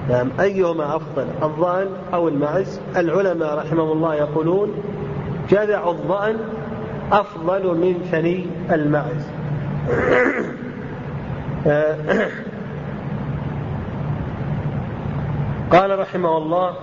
نعم 0.09 0.31
أيهما 0.39 0.95
أفضل 0.95 1.27
الظأن 1.43 1.87
أو 2.13 2.27
المعز؟ 2.27 2.81
العلماء 2.97 3.57
رحمهم 3.57 3.91
الله 3.91 4.15
يقولون 4.15 4.73
جذع 5.49 5.89
الظأن 5.89 6.37
أفضل 7.11 7.77
من 7.77 8.07
ثني 8.11 8.45
المعز. 8.71 9.27
قال 15.71 15.99
رحمه 15.99 16.37
الله 16.37 16.73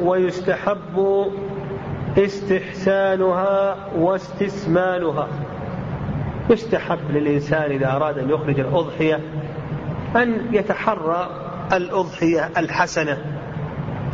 ويستحب 0.00 1.26
استحسانها 2.18 3.76
واستسمانها 3.96 5.28
يستحب 6.50 6.98
للإنسان 7.10 7.70
إذا 7.70 7.96
أراد 7.96 8.18
أن 8.18 8.30
يخرج 8.30 8.60
الأضحية 8.60 9.20
أن 10.16 10.46
يتحرى 10.52 11.28
الأضحية 11.72 12.50
الحسنة 12.56 13.18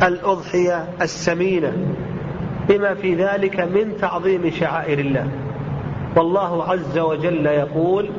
الأضحية 0.03 0.87
السمينة. 1.01 1.73
بما 2.69 2.93
في 2.93 3.15
ذلك 3.15 3.59
من 3.59 3.97
تعظيم 4.01 4.49
شعائر 4.49 4.99
الله. 4.99 5.27
والله 6.15 6.63
عز 6.63 6.99
وجل 6.99 7.45
يقول 7.45 8.09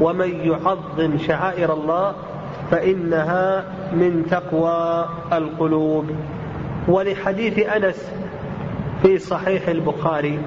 ومن 0.00 0.30
يعظم 0.30 1.18
شعائر 1.18 1.72
الله 1.72 2.14
فإنها 2.70 3.64
من 3.92 4.26
تقوى 4.30 5.08
القلوب. 5.32 6.04
ولحديث 6.88 7.58
أنس 7.58 8.12
في 9.02 9.18
صحيح 9.18 9.68
البخاري 9.68 10.38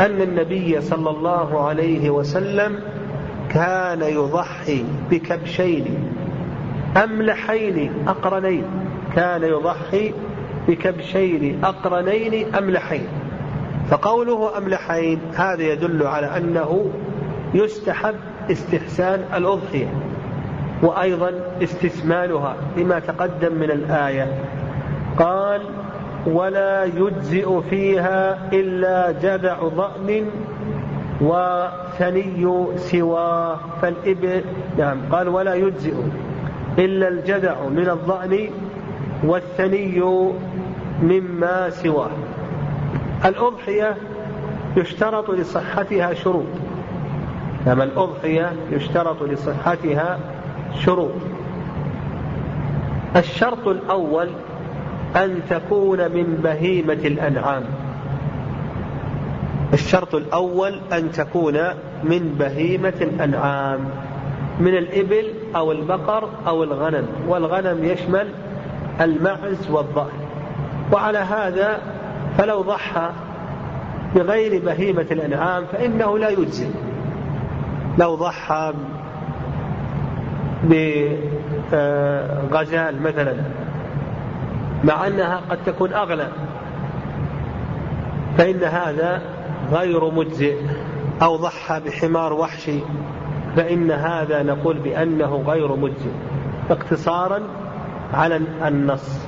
أن 0.00 0.22
النبي 0.22 0.80
صلى 0.80 1.10
الله 1.10 1.66
عليه 1.66 2.10
وسلم 2.10 2.78
كان 3.50 4.02
يضحي 4.02 4.84
بكبشين 5.10 6.12
أملحين 7.04 7.92
أقرنين. 8.08 8.64
كان 9.16 9.42
يضحي 9.42 10.12
بكبشين 10.68 11.64
أقرنين 11.64 12.54
أملحين 12.54 13.06
فقوله 13.90 14.58
أملحين 14.58 15.20
هذا 15.34 15.62
يدل 15.62 16.06
على 16.06 16.36
أنه 16.36 16.90
يستحب 17.54 18.14
استحسان 18.50 19.24
الأضحية 19.36 19.88
وأيضا 20.82 21.32
استثمانها 21.62 22.56
لما 22.76 22.98
تقدم 22.98 23.54
من 23.54 23.70
الآية. 23.70 24.28
قال 25.18 25.60
ولا 26.26 26.84
يجزئ 26.84 27.60
فيها 27.70 28.38
إلا 28.52 29.10
جذع 29.10 29.58
ضأن 29.62 30.26
وثني 31.20 32.66
سواه 32.76 33.58
فالإبل 33.82 34.44
نعم 34.78 34.98
قال 35.12 35.28
ولا 35.28 35.54
يجزئ 35.54 35.94
إلا 36.78 37.08
الجذع 37.08 37.68
من 37.68 37.88
الضأن 37.88 38.50
والثني 39.24 40.02
مما 41.02 41.70
سواه. 41.70 42.10
الأضحية 43.24 43.96
يشترط 44.76 45.30
لصحتها 45.30 46.14
شروط. 46.14 46.46
نعم 47.66 47.82
الأضحية 47.82 48.52
يشترط 48.70 49.22
لصحتها 49.22 50.18
شروط. 50.78 51.14
الشرط 53.16 53.68
الأول 53.68 54.28
أن 55.16 55.40
تكون 55.50 55.98
من 55.98 56.40
بهيمة 56.44 56.92
الأنعام. 56.92 57.62
الشرط 59.72 60.14
الأول 60.14 60.80
أن 60.92 61.12
تكون 61.12 61.58
من 62.04 62.36
بهيمة 62.38 62.94
الأنعام. 63.00 63.80
من 64.60 64.76
الإبل 64.76 65.24
أو 65.56 65.72
البقر 65.72 66.28
أو 66.46 66.62
الغنم. 66.62 67.06
والغنم 67.28 67.84
يشمل 67.84 68.28
المعز 69.00 69.70
والظأن 69.70 70.23
وعلى 70.92 71.18
هذا 71.18 71.78
فلو 72.38 72.62
ضحى 72.62 73.10
بغير 74.14 74.64
بهيمة 74.64 75.06
الأنعام 75.10 75.64
فإنه 75.72 76.18
لا 76.18 76.28
يجزي. 76.28 76.68
لو 77.98 78.14
ضحى 78.14 78.72
بغزال 81.72 83.02
مثلا 83.02 83.34
مع 84.84 85.06
أنها 85.06 85.40
قد 85.50 85.58
تكون 85.66 85.92
أغلى 85.92 86.28
فإن 88.38 88.64
هذا 88.64 89.22
غير 89.72 90.10
مجزئ. 90.10 90.56
أو 91.22 91.36
ضحى 91.36 91.80
بحمار 91.80 92.32
وحشي 92.32 92.78
فإن 93.56 93.90
هذا 93.90 94.42
نقول 94.42 94.78
بأنه 94.78 95.42
غير 95.46 95.76
مجزئ. 95.76 96.10
اقتصارا 96.70 97.40
على 98.14 98.40
النص. 98.66 99.26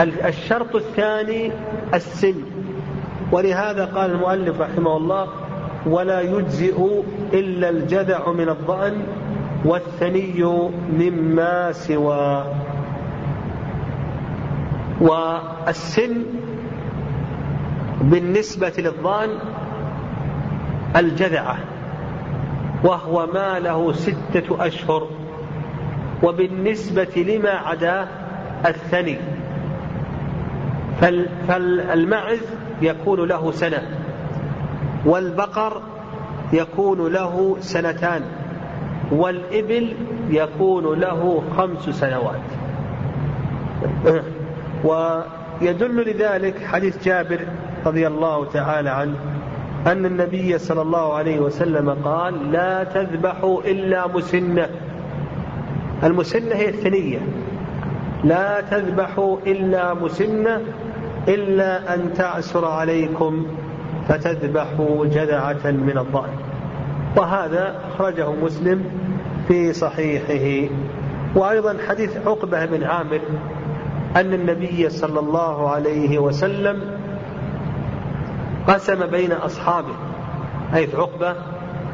الشرط 0.00 0.76
الثاني 0.76 1.52
السن. 1.94 2.34
ولهذا 3.32 3.84
قال 3.84 4.10
المؤلف 4.10 4.60
رحمه 4.60 4.96
الله 4.96 5.28
ولا 5.86 6.20
يجزئ 6.20 7.02
إلا 7.32 7.68
الجذع 7.68 8.30
من 8.32 8.48
الضأن 8.48 9.02
والثني 9.64 10.70
مما 10.98 11.72
سوى. 11.72 12.44
والسن 15.00 16.22
بالنسبة 18.00 18.72
للضأن 18.78 19.30
الجذعة 20.96 21.56
وهو 22.84 23.26
ما 23.26 23.58
له 23.58 23.92
ستة 23.92 24.66
أشهر 24.66 25.08
وبالنسبة 26.22 27.24
لما 27.28 27.50
عداه 27.50 28.06
الثني. 28.66 29.18
فالمعز 31.48 32.40
يكون 32.82 33.28
له 33.28 33.50
سنة 33.52 33.82
والبقر 35.06 35.82
يكون 36.52 37.12
له 37.12 37.56
سنتان 37.60 38.22
والإبل 39.12 39.94
يكون 40.30 41.00
له 41.00 41.42
خمس 41.56 41.90
سنوات. 41.90 42.40
ويدل 44.84 46.10
لذلك 46.10 46.64
حديث 46.64 47.04
جابر 47.04 47.40
رضي 47.86 48.06
الله 48.06 48.44
تعالى 48.44 48.90
عنه 48.90 49.16
أن 49.86 50.06
النبي 50.06 50.58
صلى 50.58 50.82
الله 50.82 51.14
عليه 51.14 51.40
وسلم 51.40 51.90
قال 51.90 52.52
لا 52.52 52.84
تذبحوا 52.84 53.60
إلا 53.60 54.06
مسنة. 54.06 54.68
المسنة 56.02 56.54
هي 56.54 56.68
الثنية. 56.68 57.18
لا 58.24 58.60
تذبحوا 58.60 59.36
إلا 59.46 59.94
مسنة 59.94 60.60
إلا 61.28 61.94
أن 61.94 62.12
تعسر 62.12 62.64
عليكم 62.64 63.46
فتذبحوا 64.08 65.06
جذعة 65.06 65.70
من 65.70 65.98
الضأن. 65.98 66.30
وهذا 67.16 67.80
أخرجه 67.88 68.30
مسلم 68.32 68.84
في 69.48 69.72
صحيحه. 69.72 70.74
وأيضا 71.34 71.76
حديث 71.88 72.16
عقبة 72.26 72.64
بن 72.64 72.84
عامر 72.84 73.20
أن 74.16 74.34
النبي 74.34 74.88
صلى 74.88 75.20
الله 75.20 75.70
عليه 75.70 76.18
وسلم 76.18 76.80
قسم 78.68 79.06
بين 79.06 79.32
أصحابه. 79.32 79.94
حيث 80.72 80.94
عقبة 80.94 81.30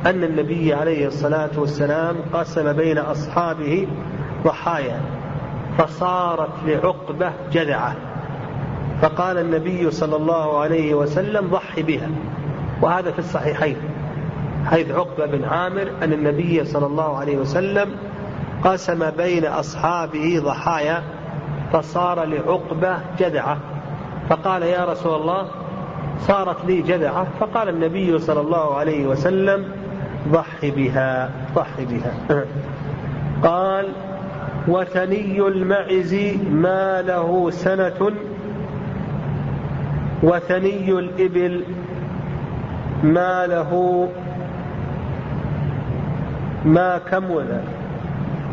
أن 0.07 0.25
النبي 0.25 0.75
عليه 0.75 1.07
الصلاة 1.07 1.51
والسلام 1.57 2.17
قسم 2.33 2.73
بين 2.73 2.99
أصحابه 2.99 3.87
ضحايا 4.45 5.01
فصارت 5.79 6.51
لعقبة 6.67 7.33
جذعة. 7.53 8.12
فقال 9.03 9.39
النبي 9.39 9.91
صلى 9.91 10.17
الله 10.17 10.59
عليه 10.59 10.95
وسلم 10.95 11.47
ضح 11.47 11.81
بها. 11.81 12.09
وهذا 12.83 13.11
في 13.11 13.19
الصحيحين. 13.19 13.77
حيث 14.71 14.91
عقبة 14.91 15.27
بن 15.27 15.45
عامر 15.45 15.91
أن 16.03 16.13
النبي 16.13 16.65
صلى 16.65 16.87
الله 16.87 17.19
عليه 17.19 17.37
وسلم 17.37 17.91
قسم 18.65 19.11
بين 19.11 19.47
أصحابه 19.47 20.41
ضحايا 20.45 21.03
فصار 21.73 22.25
لعقبة 22.25 22.99
جذعة 23.19 23.59
فقال 24.29 24.63
يا 24.63 24.85
رسول 24.85 25.21
الله 25.21 25.47
صارت 26.21 26.65
لي 26.65 26.83
جذعة 26.83 27.27
فقال 27.41 27.69
النبي 27.69 28.19
صلى 28.19 28.41
الله 28.41 28.75
عليه 28.75 29.07
وسلم 29.07 29.65
ضح 30.29 30.67
بها 30.67 31.31
ضح 31.55 31.81
بها. 31.81 32.45
قال 33.43 33.89
وثني 34.69 35.41
المعز 35.41 36.15
ما 36.51 37.03
له 37.03 37.51
سنة 37.51 38.13
وثني 40.23 40.91
الإبل 40.91 41.65
ما 43.03 43.47
له 43.47 44.09
ما 46.65 46.99
كمل 46.99 47.61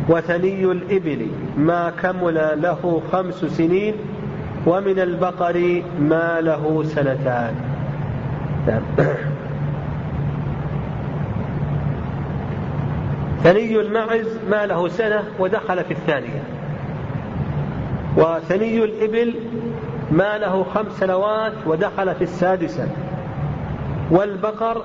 وثني 0.08 0.64
الإبل 0.64 1.26
ما 1.56 1.92
كمل 2.02 2.62
له 2.62 3.02
خمس 3.12 3.34
سنين 3.34 3.94
ومن 4.66 4.98
البقر 4.98 5.82
ما 6.00 6.40
له 6.40 6.82
سنتان 6.84 7.54
نعم. 8.66 8.82
ثني 13.44 13.80
المعز 13.80 14.38
ما 14.50 14.66
له 14.66 14.88
سنة 14.88 15.24
ودخل 15.38 15.84
في 15.84 15.90
الثانية 15.90 16.42
وثني 18.16 18.84
الإبل 18.84 19.34
ما 20.10 20.38
له 20.38 20.64
خمس 20.74 20.92
سنوات 20.92 21.52
ودخل 21.66 22.14
في 22.14 22.24
السادسة. 22.24 22.88
والبقر 24.10 24.84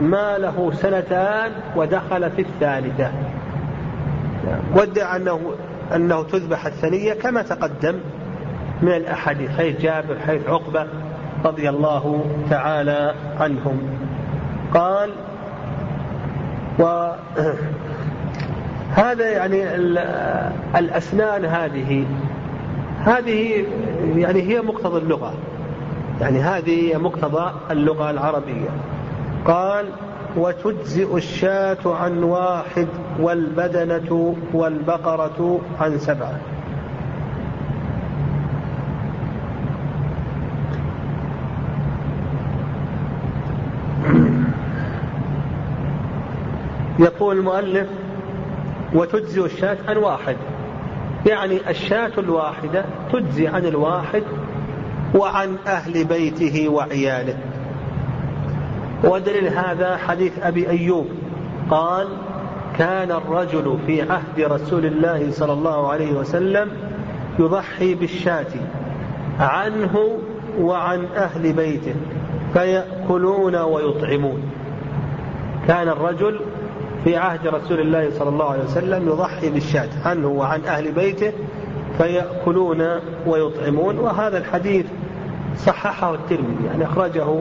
ما 0.00 0.38
له 0.38 0.72
سنتان 0.72 1.52
ودخل 1.76 2.30
في 2.30 2.42
الثالثة. 2.42 3.10
وادعى 4.74 5.16
أنه 5.16 5.40
أنه 5.94 6.22
تذبح 6.22 6.66
الثنية 6.66 7.12
كما 7.12 7.42
تقدم 7.42 7.94
من 8.82 8.92
الأحاديث 8.92 9.50
حيث 9.56 9.80
جابر 9.80 10.16
حيث 10.26 10.48
عقبة 10.48 10.86
رضي 11.44 11.68
الله 11.68 12.24
تعالى 12.50 13.14
عنهم. 13.40 13.80
قال 14.74 15.10
وهذا 16.78 17.14
يعني 19.38 19.64
الأسنان 20.78 21.44
هذه. 21.44 22.06
هذه 23.06 23.64
يعني 24.16 24.42
هي 24.42 24.60
مقتضى 24.60 24.98
اللغة. 24.98 25.34
يعني 26.20 26.38
هذه 26.38 26.92
هي 26.92 26.98
مقتضى 26.98 27.52
اللغة 27.70 28.10
العربية. 28.10 28.68
قال 29.44 29.86
وتجزئ 30.36 31.16
الشاة 31.16 31.78
عن 31.84 32.22
واحد 32.22 32.86
والبدنة 33.20 34.36
والبقرة 34.52 35.60
عن 35.80 35.98
سبعة. 35.98 36.40
يقول 46.98 47.38
المؤلف 47.38 47.88
وتجزئ 48.94 49.44
الشاة 49.44 49.76
عن 49.88 49.96
واحد. 49.96 50.36
يعني 51.26 51.70
الشاة 51.70 52.12
الواحدة 52.18 52.84
تجزي 53.12 53.46
عن 53.46 53.66
الواحد 53.66 54.22
وعن 55.14 55.56
أهل 55.66 56.04
بيته 56.04 56.68
وعياله. 56.68 57.36
ودليل 59.04 59.48
هذا 59.48 59.96
حديث 59.96 60.38
أبي 60.42 60.68
أيوب. 60.70 61.06
قال 61.70 62.08
كان 62.78 63.10
الرجل 63.10 63.78
في 63.86 64.02
عهد 64.02 64.40
رسول 64.40 64.86
الله 64.86 65.30
صلى 65.30 65.52
الله 65.52 65.92
عليه 65.92 66.12
وسلم 66.12 66.70
يضحي 67.38 67.94
بالشاة 67.94 68.46
عنه 69.40 70.18
وعن 70.60 71.04
أهل 71.16 71.52
بيته 71.52 71.94
فيأكلون 72.52 73.56
ويطعمون. 73.56 74.42
كان 75.68 75.88
الرجل 75.88 76.40
في 77.06 77.16
عهد 77.16 77.46
رسول 77.46 77.80
الله 77.80 78.10
صلى 78.10 78.28
الله 78.28 78.50
عليه 78.50 78.64
وسلم 78.64 79.08
يضحي 79.08 79.50
بالشاة 79.50 79.88
عنه 80.04 80.28
وعن 80.28 80.64
أهل 80.64 80.92
بيته 80.92 81.32
فيأكلون 81.98 82.82
ويطعمون 83.26 83.98
وهذا 83.98 84.38
الحديث 84.38 84.86
صححه 85.56 86.14
الترمذي 86.14 86.66
يعني 86.66 86.84
أخرجه 86.84 87.40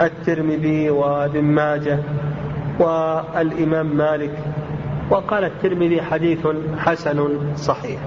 الترمذي 0.00 0.90
وابن 0.90 1.42
ماجه 1.42 1.98
والإمام 2.78 3.86
مالك 3.86 4.38
وقال 5.10 5.44
الترمذي 5.44 6.02
حديث 6.02 6.46
حسن 6.78 7.28
صحيح. 7.56 8.00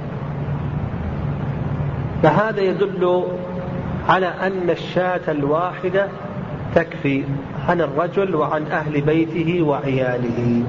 فهذا 2.24 2.62
يدل 2.62 3.24
على 4.08 4.28
أن 4.28 4.70
الشاة 4.70 5.32
الواحدة 5.32 6.08
تكفي 6.76 7.24
عن 7.70 7.82
الرجل 7.82 8.36
وعن 8.36 8.68
أهل 8.68 9.02
بيته 9.02 9.62
وعياله. 9.62 10.64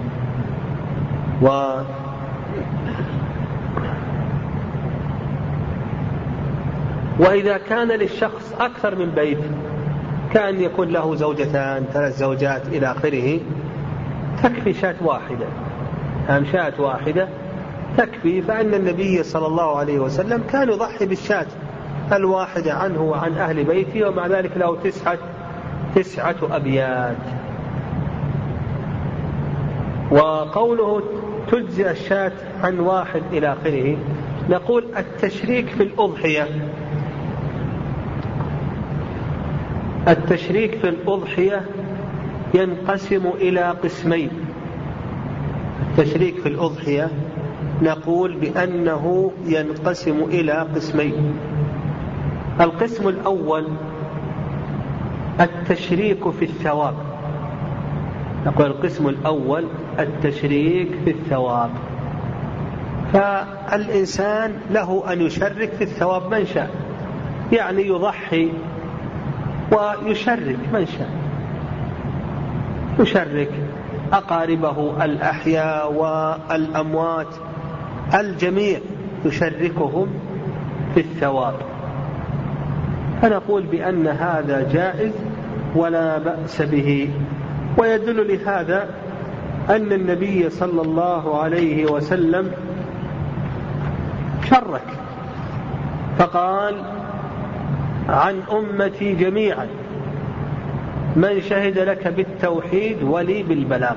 و 1.42 1.46
وإذا 7.18 7.58
كان 7.58 7.88
للشخص 7.88 8.54
أكثر 8.60 8.94
من 8.94 9.10
بيت 9.10 9.38
كأن 10.32 10.60
يكون 10.60 10.88
له 10.88 11.14
زوجتان 11.14 11.84
ثلاث 11.92 12.18
زوجات 12.18 12.66
إلى 12.66 12.90
آخره 12.90 13.40
تكفي 14.42 14.72
شاة 14.72 14.94
واحدة. 15.00 15.46
أم 16.30 16.44
شاة 16.52 16.72
واحدة 16.78 17.28
تكفي 17.98 18.42
فإن 18.42 18.74
النبي 18.74 19.22
صلى 19.22 19.46
الله 19.46 19.78
عليه 19.78 19.98
وسلم 19.98 20.42
كان 20.52 20.68
يضحي 20.68 21.06
بالشاة 21.06 21.46
الواحدة 22.12 22.72
عنه 22.72 23.02
وعن 23.02 23.32
أهل 23.32 23.64
بيته 23.64 24.08
ومع 24.08 24.26
ذلك 24.26 24.56
له 24.56 24.76
تسعة 24.84 25.18
تسعة 25.94 26.36
أبيات. 26.50 27.16
وقوله 30.10 31.02
تجزئ 31.52 31.90
الشاة 31.90 32.32
عن 32.62 32.78
واحد 32.78 33.22
إلى 33.32 33.52
آخره 33.52 33.96
نقول 34.50 34.84
التشريك 34.96 35.66
في 35.68 35.82
الأضحية. 35.82 36.46
التشريك 40.08 40.74
في 40.74 40.88
الأضحية 40.88 41.62
ينقسم 42.54 43.26
إلى 43.26 43.70
قسمين. 43.70 44.30
التشريك 45.90 46.38
في 46.38 46.48
الأضحية 46.48 47.10
نقول 47.82 48.36
بأنه 48.36 49.32
ينقسم 49.46 50.18
إلى 50.18 50.52
قسمين. 50.52 51.34
القسم 52.60 53.08
الأول 53.08 53.64
التشريك 55.40 56.30
في 56.30 56.44
الثواب. 56.44 56.94
نقول 58.46 58.66
القسم 58.66 59.08
الأول 59.08 59.64
التشريك 59.98 60.88
في 61.04 61.10
الثواب. 61.10 61.70
فالإنسان 63.12 64.52
له 64.70 65.12
أن 65.12 65.20
يشرك 65.20 65.72
في 65.72 65.84
الثواب 65.84 66.34
من 66.34 66.46
شاء. 66.46 66.70
يعني 67.52 67.86
يضحي 67.86 68.48
ويشرك 69.72 70.58
من 70.72 70.86
شاء. 70.86 71.10
يشرك 72.98 73.50
أقاربه 74.12 75.04
الأحياء 75.04 75.92
والأموات 75.92 77.34
الجميع 78.14 78.78
يشركهم 79.24 80.06
في 80.94 81.00
الثواب. 81.00 81.54
فنقول 83.22 83.62
بأن 83.62 84.06
هذا 84.06 84.68
جائز 84.72 85.12
ولا 85.74 86.18
بأس 86.18 86.62
به. 86.62 87.10
ويدل 87.78 88.32
لهذا 88.32 88.88
أن 89.70 89.92
النبي 89.92 90.50
صلى 90.50 90.82
الله 90.82 91.42
عليه 91.42 91.90
وسلم 91.90 92.52
شرك. 94.50 94.86
فقال 96.18 96.74
عن 98.08 98.42
أمتي 98.52 99.14
جميعا 99.14 99.66
من 101.16 101.40
شهد 101.40 101.78
لك 101.78 102.08
بالتوحيد 102.08 103.02
ولي 103.02 103.42
بالبلاغ 103.42 103.96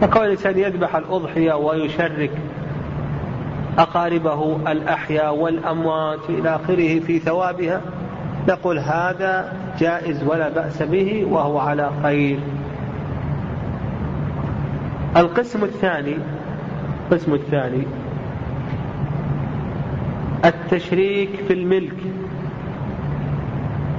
فقال 0.00 0.24
الإنسان 0.24 0.58
يذبح 0.58 0.96
الأضحية 0.96 1.52
ويشرك 1.52 2.30
أقاربه 3.78 4.72
الأحياء 4.72 5.34
والأموات 5.34 6.18
إلى 6.28 6.54
آخره 6.54 7.00
في 7.00 7.18
ثوابها. 7.18 7.80
نقول 8.48 8.78
هذا 8.78 9.52
جائز 9.78 10.22
ولا 10.22 10.48
بأس 10.48 10.82
به 10.82 11.24
وهو 11.24 11.58
على 11.58 11.90
خير. 12.02 12.38
القسم 15.16 15.64
الثاني 15.64 16.16
القسم 17.04 17.34
الثاني 17.34 17.82
التشريك 20.44 21.30
في 21.48 21.52
الملك. 21.52 21.96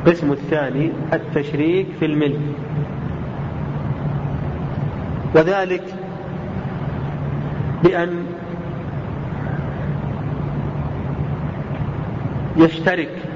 القسم 0.05 0.31
الثاني 0.31 0.91
التشريك 1.13 1.87
في 1.99 2.05
الملك. 2.05 2.39
وذلك 5.35 5.83
بأن 7.83 8.25
يشترك 12.57 13.28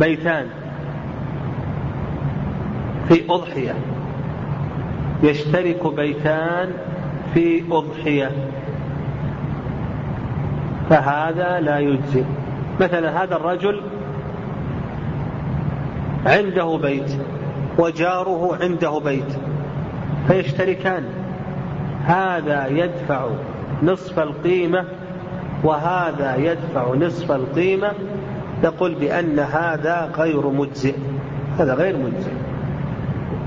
بيتان 0.00 0.46
في 3.08 3.22
أضحية. 3.30 3.74
يشترك 5.22 5.94
بيتان 5.94 6.70
في 7.34 7.62
أضحية. 7.70 8.30
فهذا 10.90 11.60
لا 11.60 11.78
يجزئ 11.78 12.24
مثلا 12.80 13.22
هذا 13.22 13.36
الرجل 13.36 13.80
عنده 16.26 16.78
بيت 16.82 17.12
وجاره 17.78 18.58
عنده 18.62 18.98
بيت 18.98 19.38
فيشتركان. 20.28 21.04
هذا 22.04 22.66
يدفع 22.66 23.26
نصف 23.82 24.18
القيمة 24.18 24.84
وهذا 25.64 26.36
يدفع 26.36 26.94
نصف 26.94 27.32
القيمة 27.32 27.92
نقول 28.62 28.94
بأن 28.94 29.38
هذا 29.38 30.12
غير 30.16 30.48
مجزئ. 30.48 30.94
هذا 31.58 31.74
غير 31.74 31.96
مجزئ. 31.96 32.32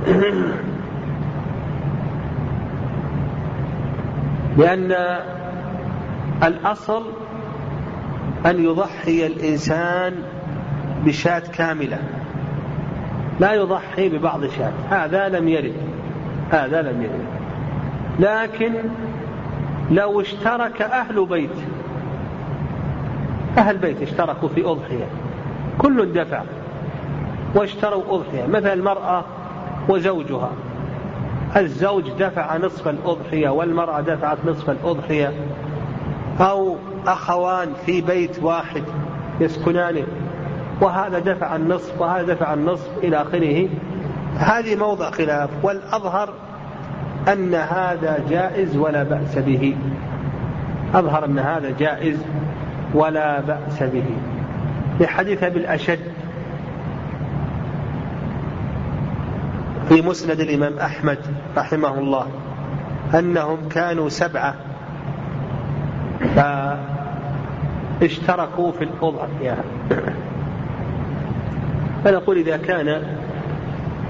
لأن 4.57 4.95
الأصل 6.43 7.03
أن 8.45 8.63
يضحي 8.63 9.27
الإنسان 9.27 10.13
بشاة 11.05 11.39
كاملة. 11.39 11.99
لا 13.39 13.53
يضحي 13.53 14.09
ببعض 14.09 14.45
شاة. 14.45 14.73
هذا 14.89 15.29
لم 15.29 15.47
يرد. 15.47 15.75
هذا 16.51 16.81
لم 16.81 17.01
يرد. 17.01 17.25
لكن 18.19 18.73
لو 19.91 20.21
اشترك 20.21 20.81
أهل 20.81 21.25
بيت 21.25 21.74
أهل 23.57 23.77
بيت 23.77 24.01
اشتركوا 24.01 24.49
في 24.49 24.65
أضحية. 24.65 25.07
كل 25.77 26.13
دفع 26.13 26.41
واشتروا 27.55 28.03
أضحية. 28.09 28.45
مثل 28.45 28.73
المرأة 28.73 29.23
وزوجها. 29.89 30.51
الزوج 31.57 32.09
دفع 32.19 32.57
نصف 32.57 32.87
الأضحية 32.87 33.49
والمرأة 33.49 34.01
دفعت 34.01 34.37
نصف 34.45 34.69
الأضحية. 34.69 35.33
أو 36.39 36.75
أخوان 37.07 37.67
في 37.85 38.01
بيت 38.01 38.43
واحد 38.43 38.83
يسكنانه 39.39 40.03
وهذا 40.81 41.19
دفع 41.19 41.55
النصف 41.55 42.01
وهذا 42.01 42.33
دفع 42.33 42.53
النصف 42.53 42.89
إلى 43.03 43.21
آخره. 43.21 43.69
هذه 44.37 44.75
موضع 44.75 45.11
خلاف. 45.11 45.49
والأظهر 45.63 46.29
أن 47.33 47.53
هذا 47.55 48.19
جائز 48.29 48.77
ولا 48.77 49.03
بأس 49.03 49.37
به. 49.37 49.75
أظهر 50.93 51.25
أن 51.25 51.39
هذا 51.39 51.69
جائز 51.79 52.17
ولا 52.95 53.41
بأس 53.41 53.83
به. 53.83 54.05
لحديث 54.99 55.43
أبي 55.43 55.59
الأشد 55.59 55.99
في 59.89 60.01
مسند 60.01 60.39
الإمام 60.39 60.79
أحمد 60.79 61.17
رحمه 61.57 61.99
الله 61.99 62.27
أنهم 63.13 63.57
كانوا 63.69 64.09
سبعة. 64.09 64.55
فاشتركوا 67.99 68.71
في 68.71 68.83
الأضحية 68.83 69.57
فنقول 72.03 72.37
إذا 72.37 72.57
كان 72.57 73.03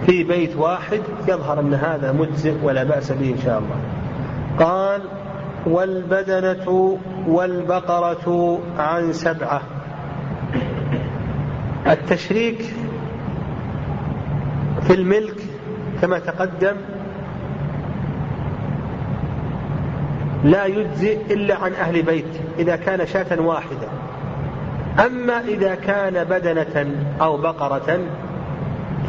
في 0.05 0.23
بيت 0.23 0.55
واحد 0.55 1.01
يظهر 1.27 1.59
أن 1.59 1.73
هذا 1.73 2.11
مجزئ 2.11 2.53
ولا 2.63 2.83
بأس 2.83 3.11
به 3.11 3.31
إن 3.31 3.37
شاء 3.45 3.59
الله. 3.59 3.75
قال 4.59 5.01
والبدنة 5.65 6.97
والبقرة 7.27 8.59
عن 8.77 9.13
سبعة. 9.13 9.61
التشريك 11.87 12.73
في 14.81 14.93
الملك 14.93 15.35
كما 16.01 16.19
تقدم 16.19 16.75
لا 20.43 20.65
يجزئ 20.65 21.33
إلا 21.33 21.55
عن 21.55 21.73
أهل 21.73 22.01
بيت 22.01 22.41
إذا 22.59 22.75
كان 22.75 23.07
شاة 23.07 23.41
واحدة. 23.41 23.87
أما 25.05 25.39
إذا 25.39 25.75
كان 25.75 26.23
بدنة 26.23 26.95
أو 27.21 27.37
بقرة 27.37 27.99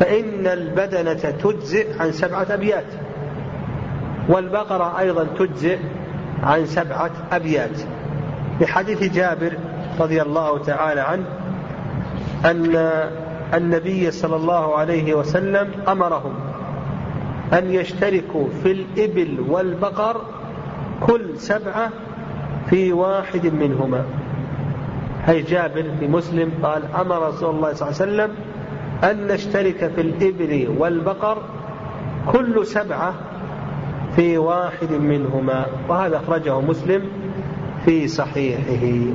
فإن 0.01 0.47
البدنة 0.47 1.31
تجزئ 1.31 2.01
عن 2.01 2.13
سبعة 2.13 2.47
أبيات 2.51 2.87
والبقرة 4.29 4.99
أيضا 4.99 5.25
تجزئ 5.25 5.79
عن 6.43 6.67
سبعة 6.67 7.11
أبيات. 7.33 7.81
لحديث 8.61 9.03
جابر 9.15 9.53
رضي 10.01 10.23
الله 10.23 10.59
تعالى 10.59 11.01
عنه 11.01 11.25
أن 12.45 12.77
النبي 13.55 14.11
صلى 14.11 14.37
الله 14.37 14.77
عليه 14.77 15.15
وسلم 15.15 15.71
أمرهم 15.89 16.35
أن 17.53 17.71
يشتركوا 17.71 18.49
في 18.63 18.73
الإبل 18.73 19.45
والبقر 19.49 20.21
كل 21.01 21.39
سبعة 21.39 21.91
في 22.71 22.93
واحد 22.93 23.47
منهما. 23.47 24.05
هي 25.27 25.43
جابر 25.43 25.85
في 26.01 26.09
مسلم 26.09 26.53
قال 26.63 26.83
أمر 27.01 27.29
رسول 27.29 27.55
الله 27.55 27.73
صلى 27.73 27.89
الله 27.89 28.03
عليه 28.03 28.13
وسلم 28.13 28.31
أن 29.05 29.27
نشترك 29.27 29.93
في 29.95 30.01
الإبل 30.01 30.75
والبقر 30.79 31.39
كل 32.33 32.67
سبعة 32.67 33.15
في 34.17 34.39
واحد 34.39 34.93
منهما. 34.93 35.67
وهذا 35.89 36.17
أخرجه 36.17 36.61
مسلم 36.61 37.03
في 37.87 38.09
صحيحه. 38.09 39.15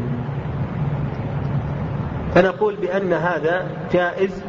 فنقول 2.35 2.75
بأن 2.75 3.13
هذا 3.13 3.67
جائز 3.93 4.43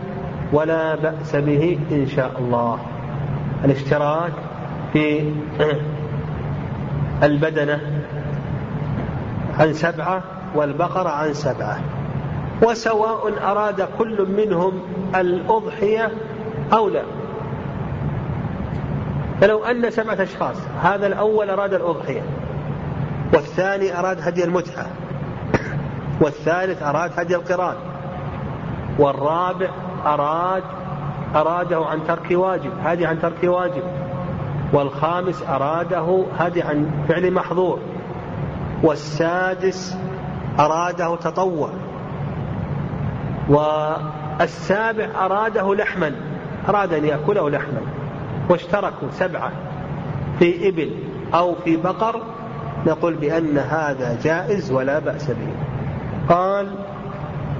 ولا 0.52 0.94
بأس 0.94 1.37
به 1.37 1.78
إن 1.92 2.06
شاء 2.06 2.38
الله. 2.38 2.78
الاشتراك 3.64 4.32
في 4.92 5.32
البدنة 7.22 7.80
عن 9.58 9.72
سبعة 9.72 10.22
والبقرة 10.54 11.08
عن 11.08 11.35
سبعة. 11.35 11.80
وسواء 12.62 13.32
أراد 13.42 13.88
كل 13.98 14.26
منهم 14.37 14.72
الأضحية 15.14 16.11
أو 16.72 16.88
لا. 16.88 17.02
فلو 19.40 19.64
أن 19.64 19.90
سبعة 19.90 20.22
أشخاص 20.22 20.56
هذا 20.82 21.06
الأول 21.06 21.50
أراد 21.50 21.74
الأضحية. 21.74 22.22
والثاني 23.33 23.99
أراد 23.99 24.29
هدي 24.29 24.45
المتعة 24.45 24.87
والثالث 26.21 26.83
أراد 26.83 27.11
هدي 27.16 27.37
القران. 27.37 27.77
والرابع 28.99 29.68
أراد 30.07 30.62
أراده 31.35 31.87
عن 31.87 32.05
ترك 32.09 32.27
واجب 32.31 32.71
هدي 32.85 33.07
عن 33.07 33.21
ترك 33.21 33.45
واجب. 33.45 33.83
والخامس 34.73 35.42
أراده 35.49 36.25
هدي 36.38 36.62
عن 36.62 36.90
فعل 37.09 37.33
محظور. 37.33 37.79
والسادس 38.83 39.97
أراده 40.59 41.16
تطوع. 41.16 41.71
والسابع 43.49 45.09
أراده 45.25 45.75
لحما 45.75 46.14
أراد 46.68 46.92
أن 46.92 47.05
يأكله 47.05 47.51
لحما. 47.51 47.81
واشتركوا 48.49 49.09
سبعة 49.11 49.53
في 50.38 50.68
إبل 50.68 50.90
أو 51.35 51.55
في 51.55 51.77
بقر 51.77 52.23
نقول 52.87 53.14
بأن 53.14 53.59
هذا 53.59 54.18
جائز 54.23 54.73
ولا 54.73 54.99
بأس 54.99 55.31
به. 55.31 55.55
قال 56.29 56.68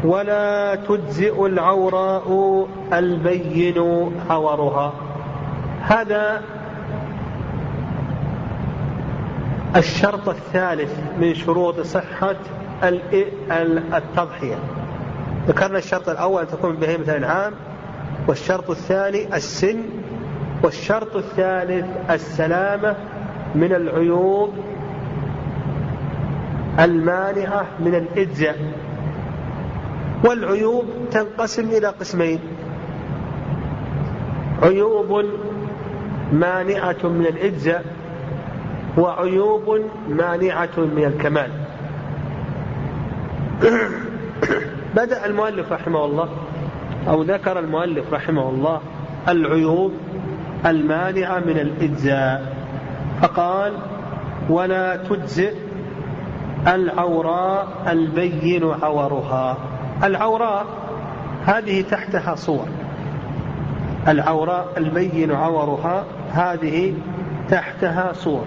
ولا 0.05 0.75
تجزئ 0.75 1.47
العوراء 1.47 2.69
البين 2.93 4.13
عورها. 4.31 4.93
هذا 5.83 6.43
الشرط 9.77 10.29
الثالث 10.29 10.99
من 11.21 11.35
شروط 11.35 11.81
صحة 11.81 12.37
التضحية. 13.95 14.59
ذكرنا 15.49 15.79
الشرط 15.79 16.09
الأول 16.09 16.43
أن 16.43 16.49
تكون 16.49 16.77
بهيمة 16.77 17.05
الأنعام 17.05 17.53
والشرط 18.29 18.71
الثاني 18.71 19.37
السن 19.37 19.83
والشرط 20.65 21.17
الثالث 21.17 21.87
السلامة 22.11 22.97
من 23.55 23.73
العيوب 23.73 24.51
المانعة 26.83 27.67
من 27.81 27.95
الإجزاء 27.95 28.57
والعيوب 30.25 30.85
تنقسم 31.11 31.69
إلى 31.69 31.87
قسمين. 31.87 32.39
عيوب 34.63 35.25
مانعة 36.33 37.03
من 37.05 37.27
الإجزاء 37.27 37.85
وعيوب 38.99 39.81
مانعة 40.09 40.79
من 40.79 41.05
الكمال. 41.05 41.51
بدأ 44.97 45.27
المؤلف 45.27 45.73
رحمه 45.73 46.05
الله 46.05 46.29
أو 47.09 47.23
ذكر 47.23 47.59
المؤلف 47.59 48.13
رحمه 48.13 48.49
الله 48.49 48.81
العيوب 49.29 49.93
المانعة 50.67 51.39
من 51.39 51.59
الإجزاء 51.59 52.57
فقال 53.23 53.73
ولا 54.51 54.97
تجزئ 54.97 55.55
العوراء 56.67 57.67
البين 57.89 58.71
عورها. 58.83 59.57
العوراء 60.05 60.67
هذه 61.47 61.83
تحتها 61.83 62.35
صور. 62.35 62.67
العوراء 64.09 64.69
البين 64.77 65.33
عورها 65.33 66.05
هذه 66.31 66.95
تحتها 67.49 68.13
صور. 68.13 68.45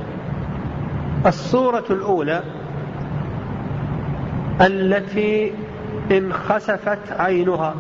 الصورة 1.26 1.84
الأولى 1.90 2.44
التي 4.62 5.54
انخسفت 6.12 7.12
عينها. 7.20 7.76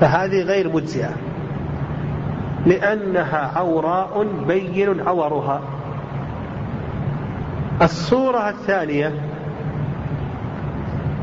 فهذه 0.00 0.42
غير 0.42 0.68
مجزئة. 0.72 1.10
لأنها 2.66 3.52
عوراء 3.56 4.26
بين 4.48 5.00
عورها. 5.00 5.60
الصورة 7.82 8.48
الثانية 8.48 9.12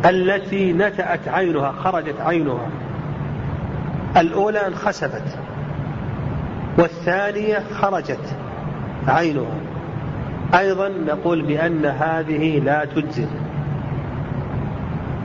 التي 0.06 0.74
نتأت 0.74 1.28
عينها 1.28 1.72
خرجت 1.72 2.22
عينها. 2.22 2.70
الأولى 4.18 4.68
انخسفت 4.68 5.38
والثانية 6.78 7.64
خرجت 7.82 8.36
عينها. 9.08 9.60
أيضا 10.54 10.90
نقول 10.90 11.42
بأن 11.42 11.86
هذه 11.86 12.60
لا 12.60 12.86
تجزي 12.86 13.26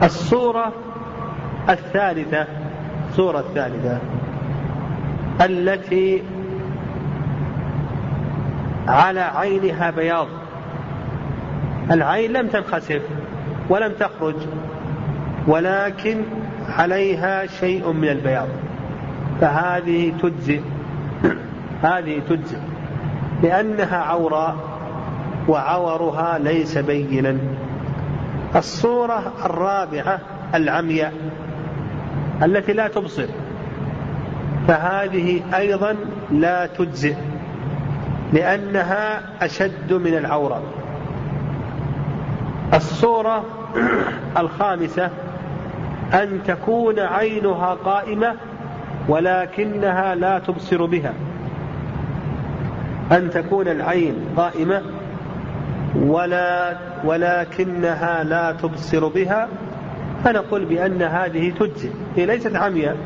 الصورة 0.03 0.71
الثالثة 1.69 2.47
الصورة 3.09 3.39
الثالثة 3.39 3.99
التي 5.41 6.23
على 8.87 9.19
عينها 9.19 9.91
بياض. 9.91 10.27
العين 11.91 12.31
لم 12.31 12.47
تنخسف 12.47 13.01
ولم 13.69 13.91
تخرج 13.99 14.35
ولكن 15.47 16.21
عليها 16.69 17.45
شيء 17.45 17.91
من 17.91 18.09
البياض. 18.09 18.47
فهذه 19.41 20.13
تجزئ 20.21 20.61
هذه 21.83 22.21
تجزئ 22.29 22.57
لأنها 23.43 23.97
عوراء 23.97 24.55
وعورها 25.47 26.37
ليس 26.39 26.77
بينا. 26.77 27.37
الصورة 28.55 29.33
الرابعة 29.45 30.19
العمياء 30.55 31.13
التي 32.43 32.73
لا 32.73 32.87
تبصر 32.87 33.27
فهذه 34.67 35.41
أيضا 35.55 35.95
لا 36.31 36.65
تجزئ 36.65 37.15
لأنها 38.33 39.21
أشد 39.41 39.93
من 39.93 40.17
العورة. 40.17 40.63
الصورة 42.75 43.43
الخامسة 44.37 45.09
أن 46.13 46.39
تكون 46.47 46.99
عينها 46.99 47.73
قائمة 47.73 48.35
ولكنها 49.09 50.15
لا 50.15 50.39
تبصر 50.39 50.85
بها. 50.85 51.13
أن 53.11 53.29
تكون 53.29 53.67
العين 53.67 54.15
قائمة 54.37 54.81
ولا 55.95 56.77
ولكنها 57.03 58.23
لا 58.23 58.51
تبصر 58.51 59.07
بها 59.07 59.47
فنقول 60.23 60.65
بأن 60.65 61.01
هذه 61.01 61.53
تجزي 61.59 61.89
هي 62.15 62.25
ليست 62.25 62.55
عمياء 62.55 62.97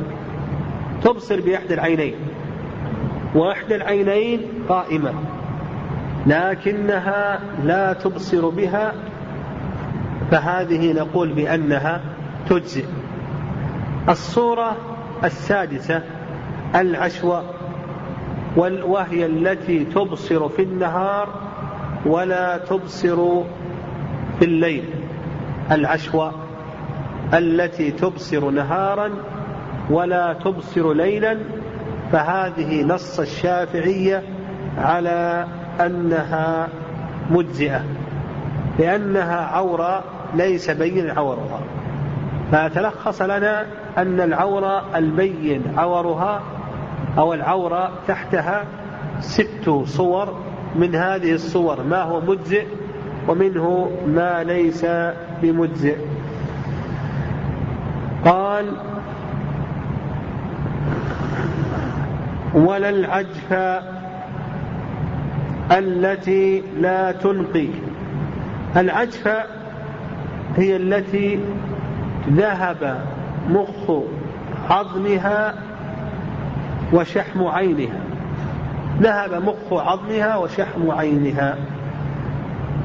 تبصر 1.04 1.42
بإحدى 1.42 1.74
العينين. 1.74 2.16
وإحدى 3.36 3.76
العينين 3.76 4.42
قائمة 4.70 5.14
لكنها 6.28 7.40
لا 7.64 7.94
تبصر 7.94 8.50
بها 8.50 8.94
فهذه 10.32 10.94
نقول 10.94 11.34
بأنها 11.34 12.02
تجزئ. 12.50 12.86
الصورة 14.10 14.76
السادسة 15.24 16.02
العشوة 16.76 17.44
وهي 18.58 19.26
التي 19.26 19.86
تبصر 19.86 20.50
في 20.50 20.62
النهار 20.64 21.30
ولا 22.06 22.58
تبصر 22.58 23.44
في 24.40 24.46
الليل. 24.46 24.84
العشوة 25.72 26.34
التي 27.34 27.92
تبصر 27.92 28.50
نهارا 28.50 29.12
ولا 29.90 30.34
تبصر 30.34 30.94
ليلا. 30.94 31.38
فهذه 32.12 32.84
نص 32.84 33.20
الشافعية 33.20 34.24
على 34.78 35.48
أنها 35.80 36.68
مجزئة 37.32 37.82
لأنها 38.80 39.36
عورة 39.36 40.04
ليس 40.36 40.70
بين 40.70 41.10
عورها. 41.10 41.62
فتلخص 42.52 43.22
لنا 43.22 43.66
أن 43.98 44.22
العورة 44.22 44.98
البين 44.98 45.64
عورها 45.78 46.42
أو 47.18 47.34
العورة 47.34 47.92
تحتها 48.08 48.66
ست 49.20 49.70
صور 49.86 50.34
من 50.76 50.96
هذه 50.96 51.34
الصور. 51.34 51.84
ما 51.84 52.02
هو 52.02 52.22
مجزئ 52.22 52.66
ومنه 53.28 53.92
ما 54.08 54.44
ليس 54.44 54.86
بمجزئ. 55.42 55.98
قال 58.26 58.66
ولا 62.54 62.90
العجف 62.90 63.54
التي 65.72 66.64
لا 66.80 67.12
تنقي. 67.12 67.68
العجفة 68.78 69.59
هي 70.58 70.76
التي 70.76 71.40
ذهب 72.30 73.02
مخ 73.50 73.92
عظمها 74.70 75.54
وشحم 76.94 77.48
عينها. 77.48 78.00
ذهب 79.02 79.44
مخ 79.44 79.74
عظمها 79.74 80.36
وشحم 80.36 80.92
عينها. 80.92 81.56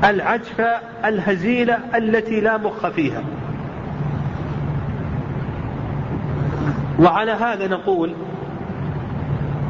العجفة 0.04 0.78
الهزيلة 1.04 1.78
التي 1.94 2.40
لا 2.40 2.56
مخ 2.56 2.88
فيها. 2.88 3.22
وعلى 7.00 7.32
هذا 7.32 7.68
نقول 7.68 8.14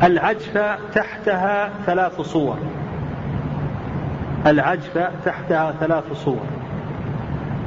العجفة 0.02 0.76
تحتها 0.94 1.70
ثلاث 1.86 2.20
صور. 2.20 2.58
العجفة 4.46 5.10
تحتها 5.24 5.72
ثلاث 5.80 6.12
صور. 6.12 6.53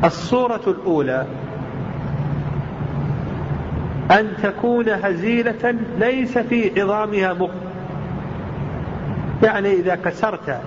الصورة 0.03 0.61
الأولى 0.67 1.25
أن 4.11 4.33
تكون 4.43 4.89
هزيلة 4.89 5.75
ليس 5.99 6.37
في 6.37 6.81
عظامها 6.81 7.33
مخ 7.33 7.49
يعني 9.43 9.73
إذا 9.73 9.95
كسرت 9.95 10.61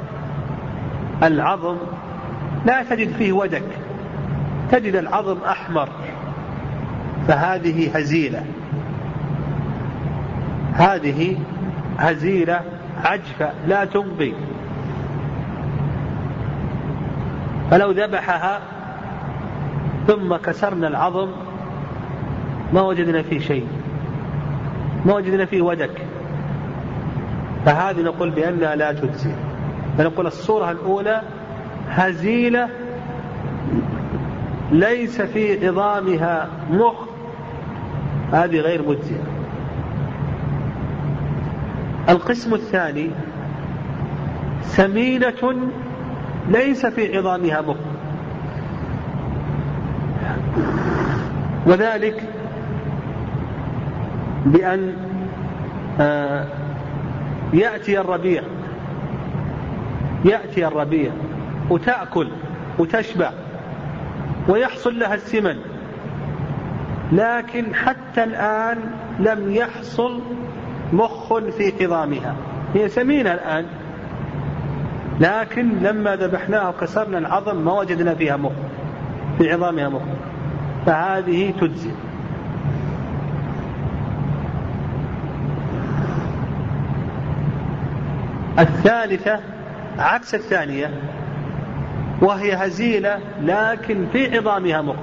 العظم 1.22 1.76
لا 2.66 2.82
تجد 2.82 3.12
فيه 3.12 3.32
ودك 3.32 3.62
تجد 4.70 4.96
العظم 4.96 5.38
أحمر 5.44 5.88
فهذه 7.28 7.96
هزيلة. 7.96 8.44
هذه 10.74 11.36
هزيلة 11.98 12.60
عجفة 13.04 13.50
لا 13.66 13.84
تنقي. 13.84 14.32
فلو 17.70 17.90
ذبحها 17.90 18.60
ثم 20.10 20.36
كسرنا 20.36 20.88
العظم 20.88 21.28
ما 22.72 22.80
وجدنا 22.80 23.22
فيه 23.22 23.38
شيء. 23.38 23.66
ما 25.06 25.14
وجدنا 25.14 25.44
فيه 25.44 25.62
ودك 25.62 26.06
فهذه 27.64 28.00
نقول 28.00 28.30
بأنها 28.30 28.76
لا 28.76 28.92
تجزي. 28.92 29.32
فنقول 29.98 30.26
الصورة 30.26 30.70
الأولى 30.70 31.22
هزيلة 31.88 32.68
ليس 34.72 35.20
في 35.22 35.68
عظامها 35.68 36.48
مخ 36.70 36.94
هذه 38.32 38.56
غير 38.56 38.88
مجزئة 38.88 39.22
القسم 42.08 42.54
الثاني 42.54 43.10
سمينة 44.62 45.70
ليس 46.48 46.86
في 46.86 47.18
عظامها 47.18 47.60
مخ. 47.60 47.89
وذلك 51.66 52.22
بأن 54.46 54.96
آه، 56.00 56.44
يأتي 57.52 58.00
الربيع 58.00 58.42
يأتي 60.24 60.66
الربيع 60.66 61.12
وتأكل 61.70 62.28
وتشبع 62.78 63.30
ويحصل 64.48 64.98
لها 64.98 65.14
السمن 65.14 65.56
لكن 67.12 67.74
حتى 67.74 68.24
الآن 68.24 68.78
لم 69.18 69.50
يحصل 69.54 70.20
مخ 70.92 71.38
في 71.38 71.84
عظامها 71.84 72.36
هي 72.74 72.88
سمينة 72.88 73.32
الآن 73.32 73.66
لكن 75.20 75.78
لما 75.82 76.16
ذبحناها 76.16 76.68
وكسرنا 76.68 77.18
العظم 77.18 77.56
ما 77.64 77.72
وجدنا 77.72 78.14
فيها 78.14 78.36
مخ 78.36 78.52
في 79.38 79.52
عظامها 79.52 79.88
مخ. 79.88 80.02
فهذه 80.86 81.54
تجزي 81.60 81.90
الثالثة 88.58 89.40
عكس 89.98 90.34
الثانية 90.34 90.90
وهي 92.22 92.54
هزيلة 92.54 93.18
لكن 93.42 94.06
في 94.12 94.38
عظامها 94.38 94.82
مخ. 94.82 94.96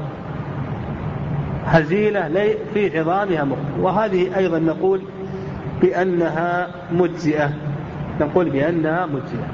هزيلة 1.66 2.56
في 2.74 3.00
عظامها 3.00 3.44
مخ. 3.44 3.58
وهذه 3.80 4.38
أيضا 4.38 4.60
نقول 4.60 5.02
بأنها 5.82 6.68
مجزئة. 6.92 7.54
نقول 8.22 8.50
بأنها 8.50 9.06
مجزئة. 9.06 9.48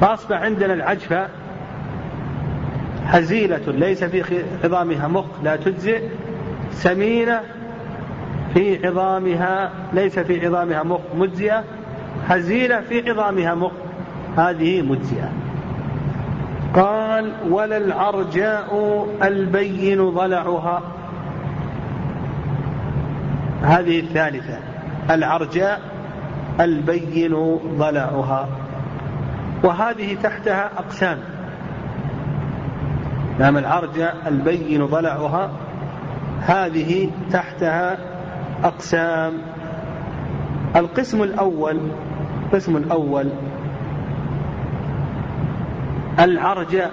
فأصبح 0.00 0.42
عندنا 0.42 0.74
العجفة 0.74 1.28
هزيلة 3.10 3.60
ليس 3.66 4.04
في 4.04 4.44
عظامها 4.64 5.08
مخ 5.08 5.24
لا 5.42 5.56
تجزئ. 5.56 6.02
سمينة 6.72 7.40
في 8.54 8.86
عظامها 8.86 9.70
ليس 9.92 10.18
في 10.18 10.46
عظامها 10.46 10.82
مخ 10.82 11.00
مجزئة. 11.14 11.64
هزيلة 12.28 12.80
في 12.80 13.10
عظامها 13.10 13.54
مخ 13.54 13.72
هذه 14.36 14.82
مجزئة. 14.82 15.32
قال 16.74 17.32
ولا 17.50 17.76
العرجاء 17.76 19.06
البين 19.22 20.10
ضلعها. 20.10 20.82
هذه 23.62 24.00
الثالثة 24.00 24.58
العرجاء 25.10 25.80
البين 26.60 27.58
ضلعها. 27.78 28.48
وهذه 29.64 30.16
تحتها 30.22 30.70
أقسام. 30.78 31.18
نعم 33.40 33.58
العرجاء 33.58 34.16
البين 34.26 34.86
ضلعها 34.86 35.50
هذه 36.40 37.10
تحتها 37.32 37.98
أقسام. 38.64 39.32
القسم 40.76 41.22
الأول 41.22 41.80
القسم 42.44 42.76
الأول 42.76 43.30
العرجاء 46.18 46.90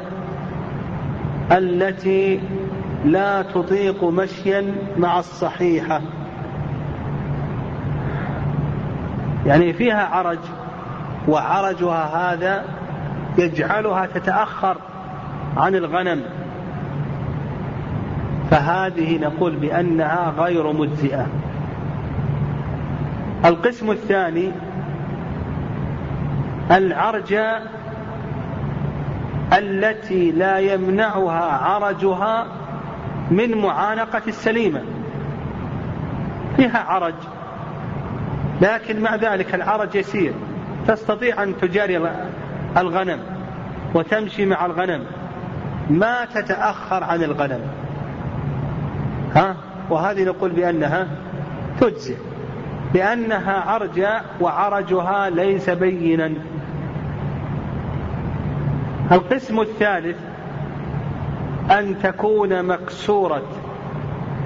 التي 1.52 2.40
لا 3.06 3.42
تطيق 3.42 4.04
مشيا 4.04 4.76
مع 4.98 5.20
الصحيحة. 5.20 6.02
يعني 9.46 9.74
فيها 9.74 10.06
عرج 10.06 10.40
وعرجها 11.28 12.34
هذا 12.34 12.66
يجعلها 13.38 14.06
تتأخر. 14.06 14.78
عن 15.58 15.76
الغنم. 15.76 16.24
فهذه 18.52 19.18
نقول 19.18 19.56
بأنها 19.56 20.34
غير 20.38 20.74
مجزئة. 20.74 21.28
القسم 23.46 23.92
الثاني 23.92 24.52
العرجة 26.72 27.62
التي 29.58 30.32
لا 30.32 30.60
يمنعها 30.60 31.58
عرجها 31.66 32.48
من 33.32 33.58
معانقة 33.58 34.22
السليمة. 34.28 34.82
فيها 36.58 36.80
عرج 36.80 37.14
لكن 38.62 39.02
مع 39.02 39.16
ذلك 39.16 39.56
العرج 39.56 39.96
يسير. 39.96 40.34
تستطيع 40.88 41.44
أن 41.44 41.58
تجاري 41.58 42.10
الغنم 42.78 43.20
وتمشي 43.96 44.46
مع 44.46 44.66
الغنم. 44.66 45.04
ما 45.90 46.26
تتأخر 46.26 47.04
عن 47.04 47.24
الغنم. 47.24 47.62
ها؟ 49.36 49.56
وهذه 49.90 50.24
نقول 50.24 50.52
بأنها 50.52 51.08
تجزئ. 51.82 52.16
لأنها 52.94 53.60
عرجة 53.60 54.22
وعرجها 54.42 55.30
ليس 55.30 55.70
بينا. 55.70 56.32
القسم 59.12 59.60
الثالث 59.60 60.18
أن 61.72 61.96
تكون 62.04 62.64
مكسورة 62.64 63.44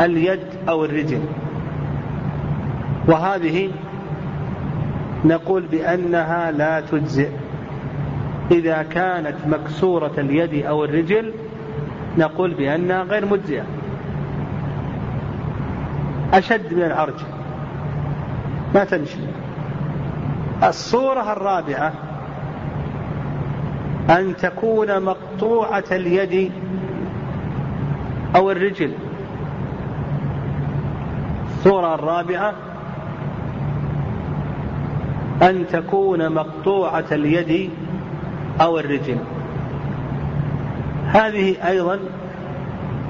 اليد 0.02 0.44
أو 0.70 0.86
الرجل. 0.86 1.22
وهذه 3.08 3.72
نقول 5.26 5.62
بأنها 5.62 6.52
لا 6.52 6.82
تجزئ. 6.82 7.30
إذا 8.52 8.84
كانت 8.84 9.36
مكسورة 9.48 10.12
اليد 10.18 10.66
أو 10.66 10.86
الرجل 10.86 11.34
نقول 12.18 12.54
بأنها 12.54 13.04
غير 13.04 13.26
مجزئة. 13.26 13.64
أشد 16.34 16.74
من 16.74 16.84
العرج 16.84 17.20
ما 18.76 18.84
تمشي. 18.84 19.20
الصورة 20.64 21.34
الرابعة 21.34 21.94
أن 24.10 24.36
تكون 24.36 25.04
مقطوعة 25.04 25.84
اليد 25.92 26.52
أو 28.36 28.52
الرجل. 28.52 28.94
الصورة 31.58 31.96
الرابعة 31.96 32.54
أن 35.42 35.68
تكون 35.68 36.30
مقطوعة 36.30 37.06
اليد 37.12 37.70
أو 38.62 38.80
الرجل 38.80 39.18
هذه 41.08 41.68
أيضا 41.68 42.00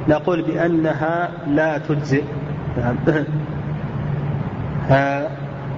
نقول 0.10 0.42
بأنها 0.42 1.32
لا 1.48 1.78
تجزئ. 1.78 2.24
نعم. 2.78 2.96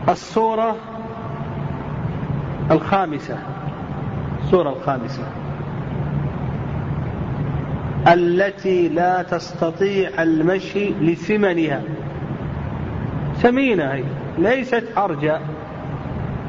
الصورة 0.10 0.76
الخامسة. 2.72 3.38
الصورة 4.44 4.70
الخامسة. 4.70 5.24
التي 8.08 8.90
لا 8.90 9.24
تستطيع 9.24 10.24
المشي 10.24 10.90
لثمنها. 10.90 11.82
ثمينة 13.36 13.84
هي 13.94 14.04
ليست 14.38 14.84
عرجة 14.98 15.40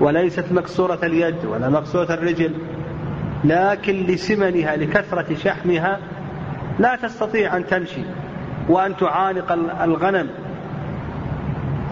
وليست 0.01 0.45
مكسورة 0.53 0.99
اليد 1.03 1.45
ولا 1.45 1.69
مكسورة 1.69 2.15
الرجل. 2.15 2.53
لكن 3.45 4.07
لسمنها 4.07 4.77
لكثرة 4.77 5.35
شحمها 5.35 5.99
لا 6.79 6.97
تستطيع 6.97 7.57
أن 7.57 7.67
تمشي 7.67 8.03
وأن 8.69 8.97
تعانق 8.97 9.53
الغنم. 9.83 10.29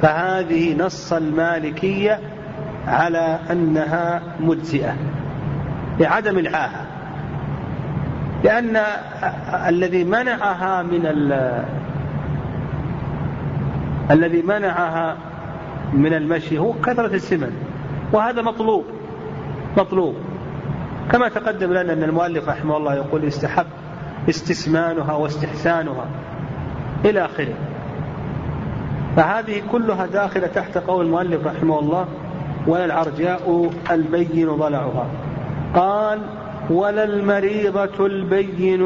فهذه 0.02 0.76
نص 0.78 1.12
المالكية 1.12 2.20
على 2.86 3.38
أنها 3.50 4.22
مجزئة 4.40 4.96
لعدم 6.00 6.38
العاهة 6.38 6.86
لأن 8.44 8.82
الذي 9.68 10.04
منعها 10.04 10.82
من 10.82 11.06
الذي 14.10 14.42
منعها 14.42 15.16
من 15.92 16.14
المشي 16.14 16.58
هو 16.58 16.72
كثرة 16.72 17.14
السمن 17.14 17.52
وهذا 18.12 18.42
مطلوب 18.42 18.84
مطلوب. 19.76 20.14
كما 21.12 21.28
تقدم 21.28 21.72
لنا 21.72 21.92
أن 21.92 22.02
المؤلف 22.02 22.48
رحمه 22.48 22.76
الله 22.76 22.94
يقول 22.94 23.24
استحب 23.24 23.66
استسمانها 24.28 25.12
واستحسانها 25.12 26.06
إلى 27.04 27.24
آخره. 27.24 27.54
فهذه 29.16 29.62
كلها 29.72 30.06
داخلة 30.06 30.46
تحت 30.46 30.78
قول 30.78 31.06
المؤلف 31.06 31.46
رحمه 31.46 31.78
الله 31.78 32.06
ولا 32.66 32.84
العرجاء 32.84 33.70
البين 33.90 34.48
ضلعها 34.56 35.06
قال 35.74 36.18
ولا 36.70 37.04
المريضة 37.04 38.06
البين 38.06 38.82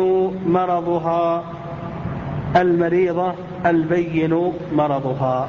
مرضها 0.47 1.45
المريضة 2.57 3.35
البين 3.67 4.53
مرضها. 4.73 5.49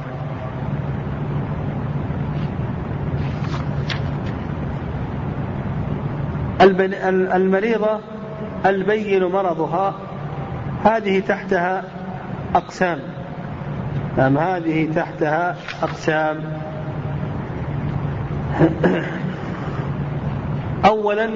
المريضة 6.62 8.00
البين 8.66 9.26
مرضها 9.26 9.94
هذه 10.84 11.20
تحتها 11.20 11.84
أقسام. 12.56 13.00
نعم 14.18 14.38
هذه 14.38 14.92
تحتها 14.96 15.56
أقسام. 15.84 16.44
أولا 20.86 21.30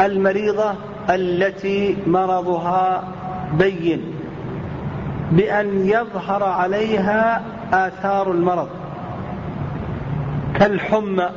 المريضة 0.00 0.74
التي 1.10 1.96
مرضها 2.06 3.04
بين 3.52 4.02
بأن 5.32 5.86
يظهر 5.86 6.44
عليها 6.44 7.42
آثار 7.72 8.30
المرض 8.30 8.68
كالحمى. 10.54 11.28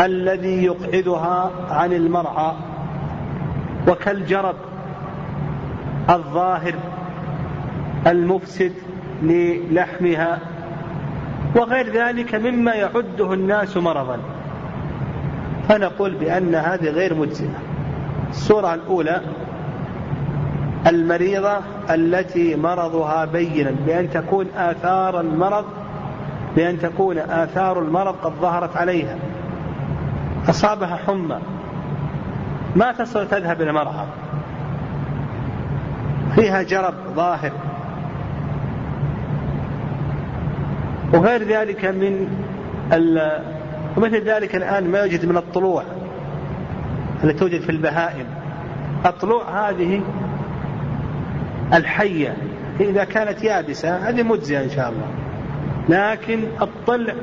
الذي 0.00 0.64
يقعدها 0.64 1.50
عن 1.70 1.92
المرعى 1.92 2.52
وكالجرب 3.88 4.54
الظاهر 6.10 6.74
المفسد 8.06 8.72
للحمها 9.22 10.38
وغير 11.56 11.92
ذلك 11.92 12.34
مما 12.34 12.74
يعده 12.74 13.32
الناس 13.32 13.76
مرضا. 13.76 14.18
فنقول 15.68 16.14
بأن 16.14 16.54
هذه 16.54 16.88
غير 16.90 17.14
مجزئة. 17.14 17.58
الصورة 18.30 18.74
الأولى 18.74 19.20
المريضة 20.86 21.58
التي 21.90 22.56
مرضها 22.56 23.24
بينا 23.24 23.74
بأن 23.86 24.10
تكون 24.10 24.46
آثار 24.56 25.20
المرض 25.20 25.64
بأن 26.56 26.78
تكون 26.78 27.18
آثار 27.18 27.78
المرض 27.78 28.14
قد 28.22 28.32
ظهرت 28.40 28.76
عليها. 28.76 29.16
أصابها 30.48 30.96
حمى. 31.06 31.38
ما 32.76 32.92
تستطيع 32.92 33.24
تذهب 33.24 33.62
إلى 33.62 33.72
مرعى 33.72 34.06
فيها 36.34 36.62
جرب 36.62 36.94
ظاهر. 37.14 37.52
وغير 41.14 41.42
ذلك 41.42 41.84
من 41.84 42.28
ومثل 43.96 44.24
ذلك 44.24 44.56
الآن 44.56 44.90
ما 44.90 44.98
يوجد 44.98 45.26
من 45.26 45.36
الطلوع 45.36 45.82
التي 47.24 47.38
توجد 47.38 47.60
في 47.60 47.70
البهائم. 47.70 48.26
الطلوع 49.06 49.68
هذه 49.68 50.02
الحية. 51.72 52.36
إذا 52.80 53.04
كانت 53.04 53.44
يابسة 53.44 54.08
هذه 54.08 54.22
مجزية 54.22 54.64
إن 54.64 54.70
شاء 54.70 54.88
الله. 54.88 55.06
لكن 55.88 56.44
الطلع 56.62 57.14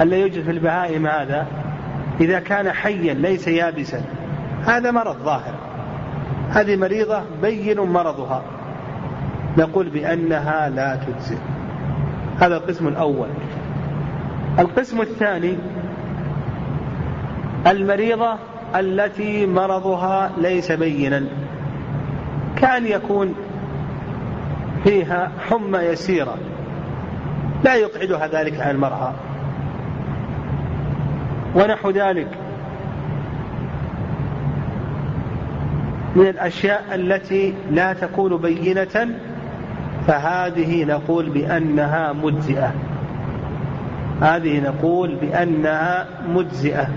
الذي 0.00 0.20
يوجد 0.20 0.42
في 0.42 0.50
البهائم 0.50 1.06
هذا 1.06 1.46
إذا 2.20 2.40
كان 2.40 2.72
حيا 2.72 3.14
ليس 3.14 3.48
يابسا. 3.48 4.02
هذا 4.66 4.90
مرض 4.90 5.16
ظاهر. 5.16 5.54
هذه 6.50 6.76
مريضة 6.76 7.22
بين 7.42 7.80
مرضها. 7.80 8.42
نقول 9.58 9.88
بأنها 9.88 10.68
لا 10.68 10.96
تجزئ. 10.96 11.38
هذا 12.40 12.56
القسم 12.56 12.88
الأول. 12.88 13.28
القسم 14.58 15.00
الثاني 15.00 15.56
المريضة 17.66 18.38
التي 18.76 19.46
مرضها 19.46 20.30
ليس 20.38 20.72
بينا. 20.72 21.24
كأن 22.56 22.86
يكون 22.86 23.34
فيها 24.84 25.30
حمى 25.48 25.78
يسيرة. 25.78 26.34
لا 27.64 27.74
يقعدها 27.74 28.26
ذلك 28.26 28.60
عن 28.60 28.70
المرأة. 28.70 29.12
ونحو 31.54 31.90
ذلك. 31.90 32.28
من 36.16 36.26
الأشياء 36.26 36.94
التي 36.94 37.54
لا 37.70 37.92
تكون 37.92 38.36
بينة 38.36 39.18
فهذه 40.06 40.84
نقول 40.84 41.30
بأنها 41.30 42.12
مجزئة. 42.12 42.72
هذه 44.22 44.60
نقول 44.60 45.14
بأنها 45.14 46.06
مجزئة. 46.28 46.88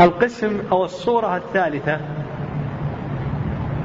القسم 0.00 0.60
أو 0.72 0.84
الصورة 0.84 1.36
الثالثة 1.36 2.00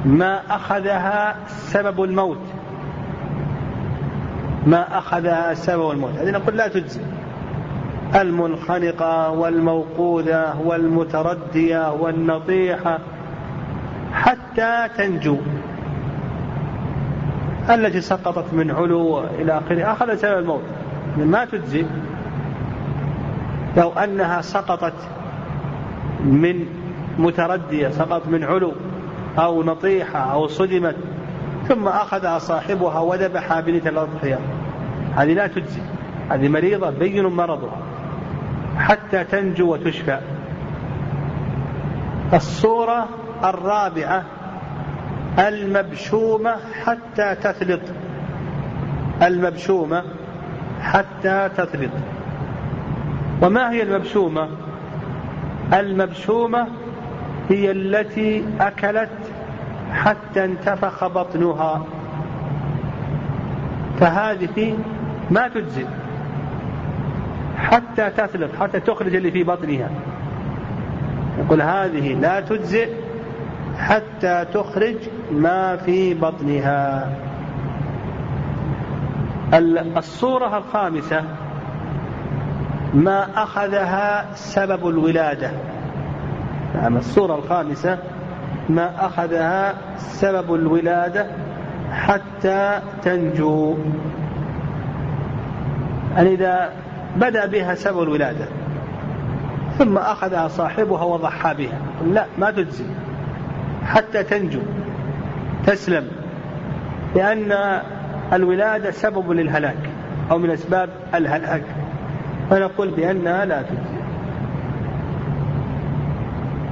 ما 0.05 0.41
أخذها 0.49 1.35
سبب 1.47 2.03
الموت. 2.03 2.41
ما 4.65 4.97
أخذها 4.97 5.53
سبب 5.53 5.91
الموت. 5.91 6.11
هذه 6.19 6.31
نقول 6.31 6.57
لا 6.57 6.67
تجزي 6.67 7.01
المنخنقة 8.15 9.29
والموقوذة 9.29 10.61
والمتردية 10.61 11.91
والنطيحة 11.91 12.99
حتى 14.13 14.87
تنجو. 14.97 15.37
التي 17.69 18.01
سقطت 18.01 18.53
من 18.53 18.71
علو 18.71 19.23
إلى 19.23 19.57
آخره 19.57 19.91
أخذ 19.91 20.15
سبب 20.15 20.37
الموت. 20.37 20.61
ما 21.17 21.45
تجزي. 21.45 21.85
لو 23.77 23.89
أنها 23.89 24.41
سقطت 24.41 24.93
من 26.19 26.65
متردية 27.19 27.89
سقط 27.89 28.27
من 28.27 28.43
علو 28.43 28.71
أو 29.39 29.63
نطيحة 29.63 30.19
أو 30.19 30.47
صدمت 30.47 30.95
ثم 31.67 31.87
أخذها 31.87 32.39
صاحبها 32.39 32.99
وذبحها 32.99 33.61
بنية 33.61 33.89
الأضحية 33.89 34.39
هذه 35.15 35.33
لا 35.33 35.47
تجزي. 35.47 35.81
هذه 36.29 36.47
مريضة 36.47 36.89
بين 36.89 37.25
مرضها. 37.25 37.90
حتى 38.77 39.23
تنجو 39.23 39.73
وتشفى. 39.73 40.19
الصورة 42.33 43.07
الرابعة 43.43 44.23
المبشومة 45.39 46.55
حتى 46.85 47.35
تثلط 47.35 47.81
المبشومة 49.21 50.03
حتى 50.81 51.49
تثلط 51.57 51.91
وما 53.41 53.71
هي 53.71 53.83
المبشومة؟ 53.83 54.47
المبشومة 55.73 56.67
هي 57.49 57.71
التي 57.71 58.45
أكلت 58.59 59.09
حتى 59.93 60.45
انتفخ 60.45 61.07
بطنها. 61.07 61.85
فهذه 63.99 64.77
ما 65.31 65.47
تجزي 65.47 65.85
حتى 67.61 68.09
تثلث 68.09 68.59
حتى 68.59 68.79
تخرج 68.79 69.15
اللي 69.15 69.31
في 69.31 69.43
بطنها. 69.43 69.89
يقول 71.39 71.61
هذه 71.61 72.13
لا 72.13 72.39
تجزئ 72.39 72.89
حتى 73.77 74.45
تخرج 74.53 74.95
ما 75.31 75.75
في 75.75 76.13
بطنها. 76.13 77.09
الصورة 79.97 80.57
الخامسة 80.57 81.23
ما 82.93 83.43
أخذها 83.43 84.25
سبب 84.35 84.87
الولادة. 84.87 85.51
نعم 86.75 86.97
الصورة 86.97 87.35
الخامسة 87.35 87.97
ما 88.69 89.05
أخذها 89.05 89.75
سبب 89.97 90.55
الولادة 90.55 91.27
حتى 91.91 92.79
تنجو. 93.03 93.77
يعني 96.15 96.33
إذا 96.33 96.69
بدأ 97.15 97.45
بها 97.45 97.75
سبب 97.75 98.03
الولادة. 98.03 98.45
ثم 99.77 99.97
أخذها 99.97 100.47
صاحبها 100.47 101.03
وضحى 101.03 101.53
بها. 101.53 101.79
لا 102.13 102.25
ما 102.37 102.51
تجزي. 102.51 102.85
حتى 103.85 104.23
تنجو. 104.23 104.59
تسلم. 105.65 106.07
لأن 107.15 107.81
الولادة 108.33 108.91
سبب 108.91 109.31
للهلاك 109.31 109.89
أو 110.31 110.37
من 110.37 110.49
أسباب 110.49 110.89
الهلاك. 111.15 111.63
فنقول 112.49 112.89
بأنها 112.89 113.45
لا 113.45 113.61
تجزي. 113.61 114.01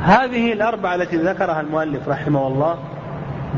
هذه 0.04 0.54
الأربعة 0.54 0.96
التي 0.96 1.18
ذكرها 1.18 1.62
المؤلف 1.62 2.10
رحمه 2.10 2.48
الله 2.48 2.78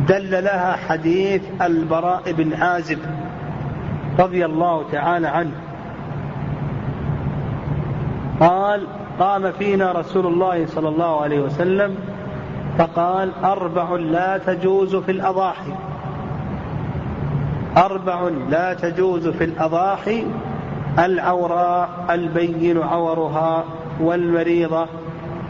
دل 0.07 0.43
لها 0.43 0.75
حديث 0.87 1.41
البراء 1.61 2.31
بن 2.31 2.53
عازب 2.53 2.99
رضي 4.19 4.45
الله 4.45 4.91
تعالى 4.91 5.27
عنه. 5.27 5.51
قال 8.41 8.87
قام 9.19 9.51
فينا 9.51 9.91
رسول 9.91 10.25
الله 10.27 10.65
صلى 10.65 10.89
الله 10.89 11.21
عليه 11.21 11.39
وسلم 11.39 11.95
فقال 12.77 13.31
أربع 13.43 13.95
لا 13.95 14.37
تجوز 14.37 14.95
في 14.95 15.11
الأضاحي. 15.11 15.73
أربع 17.77 18.29
لا 18.49 18.73
تجوز 18.73 19.27
في 19.27 19.43
الأضاحي 19.43 20.25
العوراء 20.99 21.89
البين 22.09 22.81
عورها 22.81 23.63
والمريضة 24.01 24.87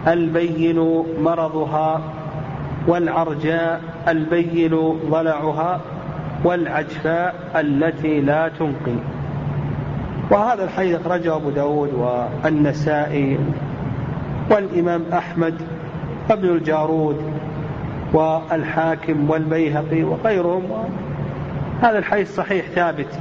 البين 0.08 1.04
مرضها 1.22 2.02
والعرجاء 2.88 3.82
البين 4.08 5.00
ضلعها 5.10 5.80
والعجفاء 6.44 7.36
التي 7.56 8.22
لا 8.22 8.48
تنقي. 8.48 9.21
وهذا 10.32 10.64
الحديث 10.64 11.00
أخرجه 11.00 11.36
أبو 11.36 11.50
داود 11.50 11.94
والنسائي 11.94 13.40
والإمام 14.52 15.04
أحمد 15.14 15.62
وابن 16.30 16.50
الجارود 16.50 17.34
والحاكم 18.14 19.30
والبيهقي 19.30 20.04
وغيرهم. 20.04 20.64
هذا 21.82 21.98
الحديث 21.98 22.36
صحيح 22.36 22.66
ثابت 22.66 23.20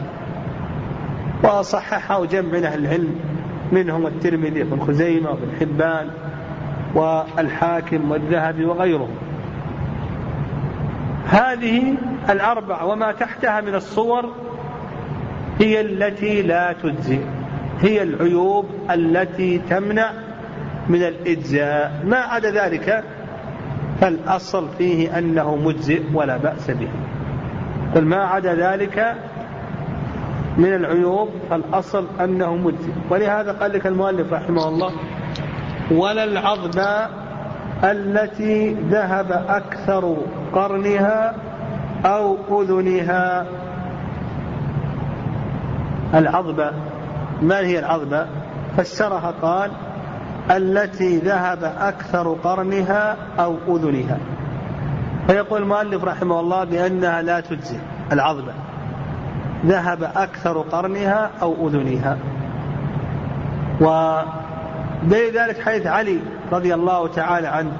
وصححه 1.44 2.24
جمع 2.24 2.48
من 2.52 2.64
أهل 2.64 2.84
العلم 2.84 3.14
منهم 3.72 4.06
الترمذي 4.06 4.62
وابن 4.62 4.80
خزيمة 4.80 5.30
وابن 5.30 5.48
حبان 5.60 6.10
والحاكم 6.94 8.10
والذهبي 8.10 8.64
وغيرهم. 8.64 9.10
هذه 11.26 11.94
الأربع 12.30 12.82
وما 12.82 13.12
تحتها 13.12 13.60
من 13.60 13.74
الصور 13.74 14.34
هي 15.60 15.80
التي 15.80 16.42
لا 16.42 16.72
تجزي 16.72 17.18
هي 17.80 18.02
العيوب 18.02 18.66
التي 18.90 19.58
تمنع 19.58 20.10
من 20.88 21.02
الإجزاء. 21.02 22.02
ما 22.04 22.16
عدا 22.16 22.50
ذلك 22.50 23.04
فالأصل 24.00 24.68
فيه 24.78 25.18
أنه 25.18 25.56
مجزئ 25.56 26.02
ولا 26.14 26.36
بأس 26.36 26.70
به. 26.70 26.88
قل 27.94 28.04
ما 28.04 28.16
عدا 28.16 28.54
ذلك 28.54 29.14
من 30.58 30.74
العيوب 30.74 31.28
فالأصل 31.50 32.06
أنه 32.20 32.56
مجزئ. 32.56 32.92
ولهذا 33.10 33.52
قال 33.52 33.72
لك 33.72 33.86
المؤلف 33.86 34.32
رحمه 34.32 34.68
الله 34.68 34.92
ولا 35.90 36.24
العظم 36.24 36.80
التي 37.84 38.76
ذهب 38.90 39.32
أكثر 39.48 40.16
قرنها 40.52 41.34
أو 42.04 42.36
أذنها 42.62 43.46
العظمة 46.14 46.72
ما 47.42 47.58
هي 47.58 47.78
العظمة 47.78 48.26
فسرها 48.76 49.34
قال 49.42 49.70
التي 50.50 51.18
ذهب 51.18 51.64
أكثر 51.78 52.36
قرنها 52.44 53.16
أو 53.38 53.56
أذنها. 53.68 54.18
فيقول 55.26 55.62
المؤلف 55.62 56.04
رحمه 56.04 56.40
الله 56.40 56.64
بأنها 56.64 57.22
لا 57.22 57.40
تجزي 57.40 57.78
العظمة 58.12 58.52
ذهب 59.66 60.02
أكثر 60.02 60.60
قرنها 60.60 61.30
أو 61.42 61.68
أذنها. 61.68 62.18
ودليل 63.80 65.38
ذلك 65.38 65.60
حديث 65.60 65.86
علي 65.86 66.20
رضي 66.52 66.74
الله 66.74 67.08
تعالى 67.08 67.48
عنه 67.48 67.72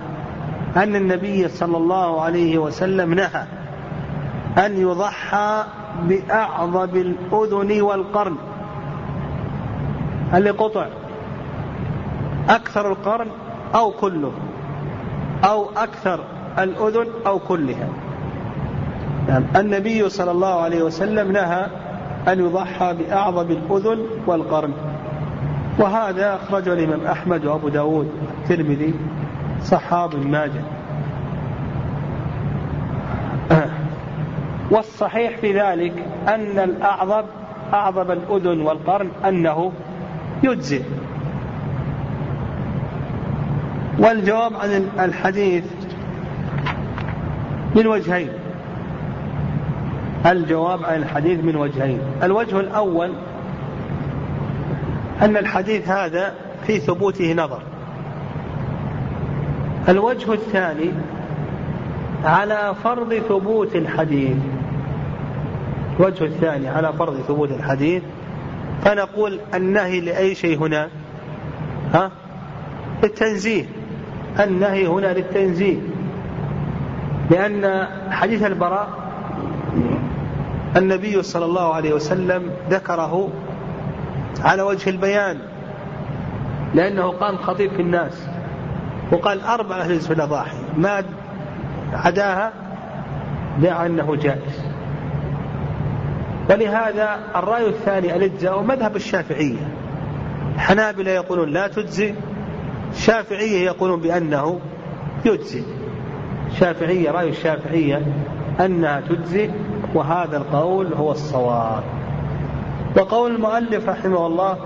أن 0.77 0.97
النبي 0.97 1.49
صلى 1.49 1.77
الله 1.77 2.23
عليه 2.23 2.59
وسلم 2.59 3.15
نهى 3.15 3.45
أن 4.59 4.77
يضحى 4.77 5.65
بأعظم 6.03 6.85
الأذن 6.95 7.83
والقرن. 7.83 8.37
اللي 10.35 10.51
قطع. 10.51 10.87
أكثر 12.49 12.93
القرن 12.93 13.27
أو 13.75 13.91
كله. 13.91 14.33
أو 15.45 15.67
أكثر 15.77 16.21
الأذن 16.59 17.07
أو 17.27 17.39
كلها. 17.39 17.89
يعني 19.29 19.45
النبي 19.57 20.09
صلى 20.09 20.31
الله 20.31 20.61
عليه 20.61 20.83
وسلم 20.83 21.33
نهى 21.33 21.67
أن 22.29 22.41
يضحى 22.41 22.95
بأعظم 22.95 23.47
الأذن 23.51 24.07
والقرن. 24.27 24.73
وهذا 25.79 26.35
أخرجه 26.35 26.73
الإمام 26.73 27.07
أحمد 27.07 27.45
وأبو 27.45 27.69
داود 27.69 28.09
والترمذي 28.49 28.95
صحاب 29.63 30.27
ماجه. 30.27 30.80
والصحيح 34.71 35.37
في 35.39 35.61
ذلك 35.61 35.93
أن 36.29 36.59
الأعظم 36.59 37.23
أعظم 37.73 38.11
الأذن 38.11 38.61
والقرن 38.61 39.09
أنه 39.25 39.73
يجزئ. 40.43 40.83
والجواب 43.99 44.53
عن 44.55 44.89
الحديث 45.01 45.65
من 47.77 47.87
وجهين. 47.87 48.29
الجواب 50.27 50.85
عن 50.85 50.95
الحديث 50.95 51.45
من 51.45 51.57
وجهين. 51.57 52.01
الوجه 52.23 52.61
الأول 52.61 53.13
أن 55.23 55.37
الحديث 55.37 55.89
هذا 55.89 56.35
في 56.67 56.79
ثبوته 56.79 57.33
نظر. 57.33 57.63
الوجه 59.89 60.33
الثاني 60.33 60.91
على 62.25 62.75
فرض 62.85 63.15
ثبوت 63.15 63.77
الحديث. 63.77 64.37
الوجه 66.01 66.25
الثاني 66.25 66.69
على 66.69 66.93
فرض 66.93 67.21
ثبوت 67.29 67.51
الحديث 67.51 68.03
فنقول 68.85 69.41
النهي 69.55 70.01
لأي 70.01 70.35
شيء 70.35 70.59
هنا؟ 70.59 70.89
ها؟ 71.95 72.11
التنزيه 73.05 73.65
النهي 74.41 74.87
هنا 74.87 75.13
للتنزيه. 75.13 75.77
لأن 77.31 77.87
حديث 78.11 78.43
البراء 78.43 78.89
النبي 80.77 81.23
صلى 81.23 81.45
الله 81.45 81.75
عليه 81.75 81.95
وسلم 81.95 82.51
ذكره 82.71 83.29
على 84.45 84.63
وجه 84.63 84.91
البيان 84.91 85.39
لأنه 86.75 87.11
قام 87.11 87.37
خطيب 87.37 87.73
في 87.73 87.83
الناس 87.83 88.27
وقال 89.13 89.41
أربع 89.41 89.77
أهل 89.77 90.01
في 90.01 90.13
الأضاحي 90.13 90.57
ما 90.77 91.05
عداها 91.93 92.53
دعا 93.63 93.87
أنه 93.87 94.17
جائز. 94.17 94.50
ولهذا 96.51 97.19
الرأي 97.37 97.69
الثاني 97.69 98.17
الإجزاء 98.17 98.63
مذهب 98.63 98.97
الشافعية. 98.97 99.69
الحنابلة 100.55 101.11
يقولون 101.11 101.49
لا 101.49 101.69
تجزي 101.69 102.15
الشافعية 102.93 103.65
يقولون 103.65 104.01
بأنه 104.01 104.61
يجزي 105.25 105.63
الشافعية 106.53 107.11
رأي 107.11 107.29
الشافعية 107.29 108.03
أنها 108.61 109.01
تجزي 109.01 109.51
وهذا 109.95 110.37
القول 110.37 110.95
هو 110.95 111.11
الصواب. 111.11 111.83
وقول 112.97 113.35
المؤلف 113.35 113.89
رحمه 113.89 114.27
الله 114.27 114.57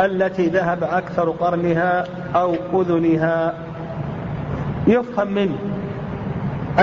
التي 0.00 0.46
ذهب 0.46 0.84
أكثر 0.84 1.30
قرنها 1.30 2.04
أو 2.34 2.54
أذنها 2.80 3.54
يفهم 4.86 5.28
منه 5.34 5.58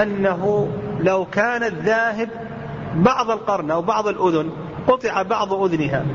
أنه 0.02 0.68
لو 1.00 1.26
كان 1.26 1.64
الذاهب 1.64 2.30
بعض 2.98 3.32
القرن 3.32 3.72
أو 3.72 3.82
بعض 3.82 4.08
الأذن 4.08 4.50
قطع 4.88 5.22
بعض 5.22 5.54
أذنها 5.54 6.06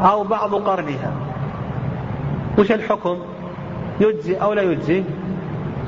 أو 0.00 0.24
بعض 0.24 0.54
قرنها. 0.54 1.12
وش 2.58 2.72
الحكم؟ 2.72 3.18
يجزي 4.00 4.36
أو 4.36 4.52
لا 4.52 4.62
يجزي؟ 4.62 5.04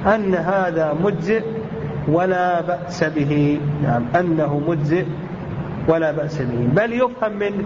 أن 0.07 0.35
هذا 0.35 0.95
مجزئ 1.05 1.43
ولا 2.09 2.61
بأس 2.61 3.05
به. 3.05 3.61
نعم 3.83 4.05
أنه 4.17 4.63
مجزئ 4.69 5.05
ولا 5.89 6.13
بأس 6.13 6.43
به. 6.43 6.69
بل 6.73 6.93
يفهم 6.93 7.33
من 7.33 7.65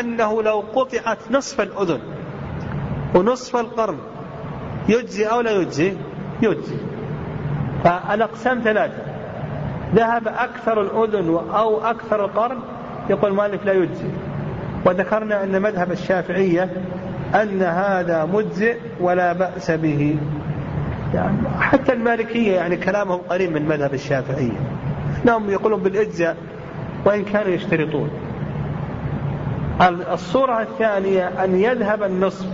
أنه 0.00 0.42
لو 0.42 0.64
قطعت 0.74 1.18
نصف 1.30 1.60
الأذن 1.60 2.00
ونصف 3.14 3.56
القرن 3.56 3.98
يجزي 4.88 5.26
أو 5.26 5.40
لا 5.40 5.50
يجزي؟ 5.50 5.92
يجزي. 6.42 6.76
فالأقسام 7.84 8.60
ثلاثة. 8.64 9.11
ذهب 9.94 10.28
أكثر 10.28 10.82
الأذن 10.82 11.28
أو 11.54 11.80
أكثر 11.80 12.24
القرن؟ 12.24 12.58
يقول 13.10 13.30
المؤلف 13.30 13.64
لا 13.64 13.72
يجزي 13.72 14.08
وذكرنا 14.86 15.44
أن 15.44 15.62
مذهب 15.62 15.92
الشافعية 15.92 16.70
أن 17.34 17.62
هذا 17.62 18.24
مجزئ 18.24 18.76
ولا 19.00 19.32
بأس 19.32 19.70
به. 19.70 20.16
يعني 21.14 21.36
حتى 21.60 21.92
المالكية 21.92 22.52
يعني 22.52 22.76
كلامهم 22.76 23.20
قريب 23.28 23.52
من 23.52 23.68
مذهب 23.68 23.94
الشافعية. 23.94 24.60
انهم 25.24 25.50
يقولون 25.50 25.82
بالإجزاء 25.82 26.36
وإن 27.04 27.24
كانوا 27.24 27.52
يشترطون. 27.52 28.10
الصورة 30.12 30.62
الثانية 30.62 31.44
أن 31.44 31.54
يذهب 31.54 32.02
النصف 32.02 32.46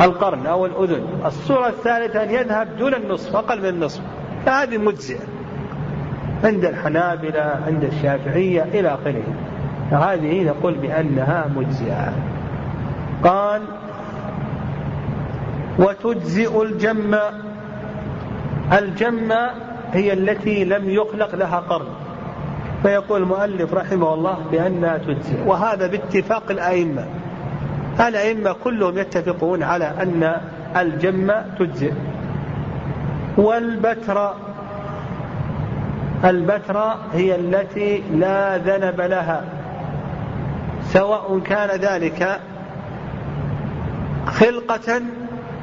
القرن 0.00 0.46
أو 0.46 0.66
الأذن. 0.66 1.02
الصورة 1.26 1.68
الثالثة 1.68 2.22
أن 2.22 2.30
يذهب 2.30 2.76
دون 2.78 2.94
النصف 2.94 3.36
أقل 3.36 3.58
من 3.60 3.68
النصف. 3.68 4.02
فهذه 4.46 4.78
مجزئة 4.78 5.20
عند 6.44 6.64
الحنابلة 6.64 7.60
عند 7.66 7.84
الشافعية 7.84 8.62
إلى 8.62 8.88
آخره. 8.94 9.22
هذه 9.90 10.44
نقول 10.44 10.74
بأنها 10.74 11.46
مجزئة. 11.56 12.12
قال 13.24 13.62
وتجزئ 15.78 16.62
الجمة 16.62 17.22
الجمة 18.72 19.50
هي 19.92 20.12
التي 20.12 20.64
لم 20.64 20.90
يخلق 20.90 21.34
لها 21.34 21.58
قرن. 21.58 21.88
فيقول 22.82 23.22
المؤلف 23.22 23.74
رحمه 23.74 24.14
الله 24.14 24.38
بأنها 24.52 24.98
تجزئ. 24.98 25.46
وهذا 25.46 25.86
باتفاق 25.86 26.50
الأئمة. 26.50 27.04
الأئمة 28.00 28.52
كلهم 28.52 28.98
يتفقون 28.98 29.62
على 29.62 29.84
أن 29.84 30.40
الجمة 30.76 31.44
تجزئ. 31.58 31.92
والبتر 33.36 34.34
البتر 36.24 36.78
هي 37.12 37.36
التي 37.36 38.02
لا 38.12 38.58
ذنب 38.58 39.00
لها 39.00 39.44
سواء 40.84 41.38
كان 41.38 41.80
ذلك 41.80 42.40
خلقة 44.26 45.02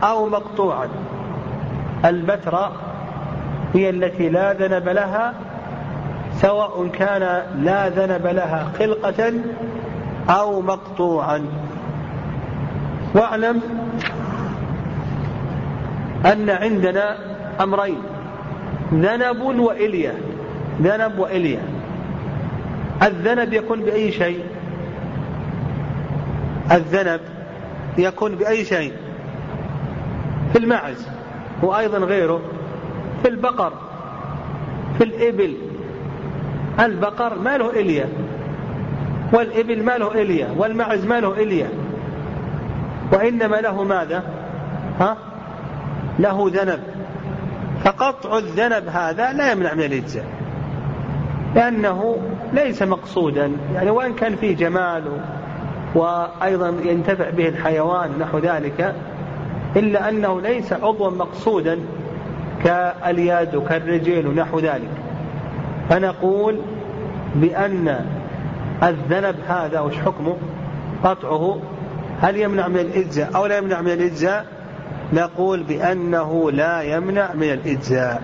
أو 0.04 0.30
مقطوعا 0.30 0.88
البتر 2.06 2.72
هي 3.74 3.90
التي 3.90 4.30
لا 4.30 4.54
ذنب 4.54 4.90
لها 4.90 5.34
سواء 6.42 6.88
كان 6.88 7.44
لا 7.64 7.90
ذنب 7.90 8.28
لها 8.28 8.72
خلقة 8.80 9.34
أو 10.30 10.62
مقطوعا 10.62 11.46
واعلم 13.16 13.62
أن 16.26 16.50
عندنا 16.50 17.18
أمرين. 17.62 18.00
ذنب 18.94 19.42
وإلية. 19.42 20.14
ذنب 20.82 21.20
وإلية. 21.20 21.60
الذنب 23.04 23.54
يكون 23.54 23.80
بأي 23.80 24.12
شيء؟ 24.12 24.44
الذنب 26.72 27.20
يكون 27.98 28.36
بأي 28.36 28.66
شيء؟ 28.66 28.94
في 30.54 30.60
المعز 30.60 31.08
وأيضا 31.64 31.98
غيره. 31.98 32.42
في 33.24 33.30
البقر 33.30 33.74
في 34.98 35.04
الإبل. 35.04 35.54
البقر 36.80 37.40
ما 37.40 37.58
له 37.58 37.70
إلية. 37.70 38.10
والإبل 39.34 39.84
ما 39.84 39.98
له 39.98 40.22
إلية. 40.22 40.48
والمعز 40.58 41.06
ما 41.06 41.20
له 41.20 41.34
إلية. 41.34 41.70
وإنما 43.12 43.56
له 43.56 43.84
ماذا؟ 43.84 44.24
ها؟ 45.00 45.18
له 46.20 46.52
ذنب. 46.54 46.97
فقطع 47.84 48.38
الذنب 48.38 48.88
هذا 48.88 49.34
لا 49.34 49.52
يمنع 49.52 49.74
من 49.74 49.84
الإجزاء. 49.84 50.26
لأنه 51.56 52.18
ليس 52.54 52.82
مقصودا. 52.82 53.52
يعني 53.74 53.90
وإن 53.90 54.14
كان 54.14 54.36
فيه 54.36 54.56
جمال 54.56 55.04
وأيضا 55.96 56.74
ينتفع 56.84 57.30
به 57.30 57.48
الحيوان 57.48 58.10
نحو 58.20 58.38
ذلك 58.38 58.96
إلا 59.76 60.10
أنه 60.10 60.42
ليس 60.42 60.74
عضوا 60.74 61.10
مقصودا 61.10 61.80
كاليد 62.64 63.56
وكالرجل 63.56 64.28
ونحو 64.28 64.60
ذلك. 64.60 64.90
فنقول 65.90 66.60
بأن 67.36 68.06
الذنب 68.84 69.36
هذا 69.48 69.80
وش 69.80 69.96
حكمه؟ 69.96 70.38
قطعه 71.04 71.60
هل 72.22 72.38
يمنع 72.38 72.68
من 72.68 72.80
الإجزاء 72.80 73.36
أو 73.36 73.46
لا 73.46 73.58
يمنع 73.58 73.82
من 73.82 73.92
الإجزاء؟ 73.92 74.46
نقول 75.14 75.64
بأنه 75.64 76.52
لا 76.52 76.82
يمنع 76.82 77.34
من 77.34 77.44
الإجزاء. 77.44 78.24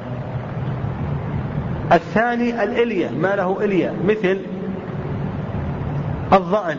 الثاني 1.91 2.63
الإلية 2.63 3.09
ما 3.09 3.36
له 3.36 3.65
إلية؟ 3.65 3.93
مثل 4.07 4.39
الظأن. 6.34 6.77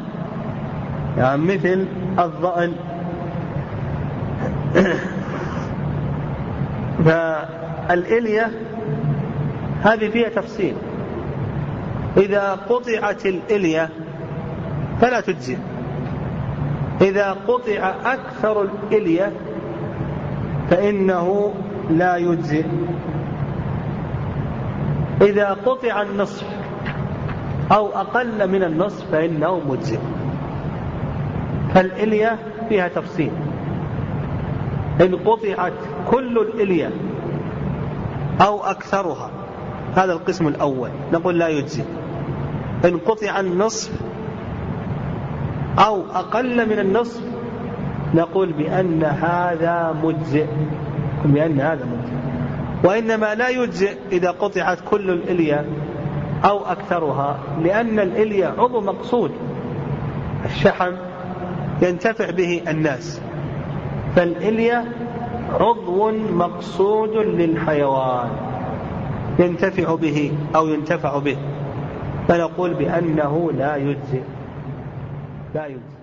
يعني 1.18 1.42
مثل 1.42 1.86
الظأن. 2.18 2.72
فالإلية 7.04 8.50
هذه 9.82 10.08
فيها 10.08 10.28
تفصيل. 10.28 10.74
إذا 12.16 12.58
قطعت 12.68 13.26
الإلية 13.26 13.88
فلا 15.00 15.20
تجزي 15.20 15.56
إذا 17.00 17.36
قطع 17.48 17.94
أكثر 18.04 18.62
الإلية 18.62 19.32
فإنه 20.74 21.54
لا 21.90 22.16
يجزئ. 22.16 22.64
إذا 25.22 25.56
قطع 25.66 26.02
النصف 26.02 26.46
أو 27.72 27.88
أقل 27.88 28.50
من 28.50 28.62
النصف 28.62 29.10
فإنه 29.10 29.60
مجزئ. 29.68 29.98
فالإلية 31.74 32.38
فيها 32.68 32.88
تفصيل. 32.88 33.30
إن 35.00 35.14
قطعت 35.16 35.72
كل 36.10 36.38
الإلية 36.38 36.90
أو 38.40 38.64
أكثرها 38.64 39.30
هذا 39.94 40.12
القسم 40.12 40.48
الأول 40.48 40.90
نقول 41.12 41.38
لا 41.38 41.48
يجزي 41.48 41.82
إن 42.84 42.98
قطع 42.98 43.40
النصف 43.40 43.92
أو 45.78 46.02
أقل 46.14 46.68
من 46.68 46.78
النصف 46.78 47.33
نقول 48.14 48.52
بأن 48.52 49.04
هذا 49.04 49.96
مجزئ 50.02 50.46
بأن 51.24 51.60
هذا 51.60 51.84
مجزئ. 51.84 52.14
وإنما 52.84 53.34
لا 53.34 53.48
يجزئ 53.48 53.96
إذا 54.12 54.30
قطعت 54.30 54.78
كل 54.90 55.10
الإلية 55.10 55.64
أو 56.44 56.58
أكثرها 56.64 57.38
لأن 57.62 57.98
الإلية 57.98 58.46
عضو 58.58 58.80
مقصود. 58.80 59.30
الشحم 60.44 60.92
ينتفع 61.82 62.30
به 62.30 62.62
الناس 62.68 63.20
فالإلية 64.16 64.84
عضو 65.60 66.10
مقصود 66.32 67.16
للحيوان 67.16 68.28
ينتفع 69.38 69.94
به 69.94 70.32
أو 70.56 70.68
ينتفع 70.68 71.18
به. 71.18 71.36
فنقول 72.28 72.74
بأنه 72.74 73.52
لا 73.52 73.76
يجزئ. 73.76 74.22
لا 75.54 75.66
يجزئ. 75.66 75.93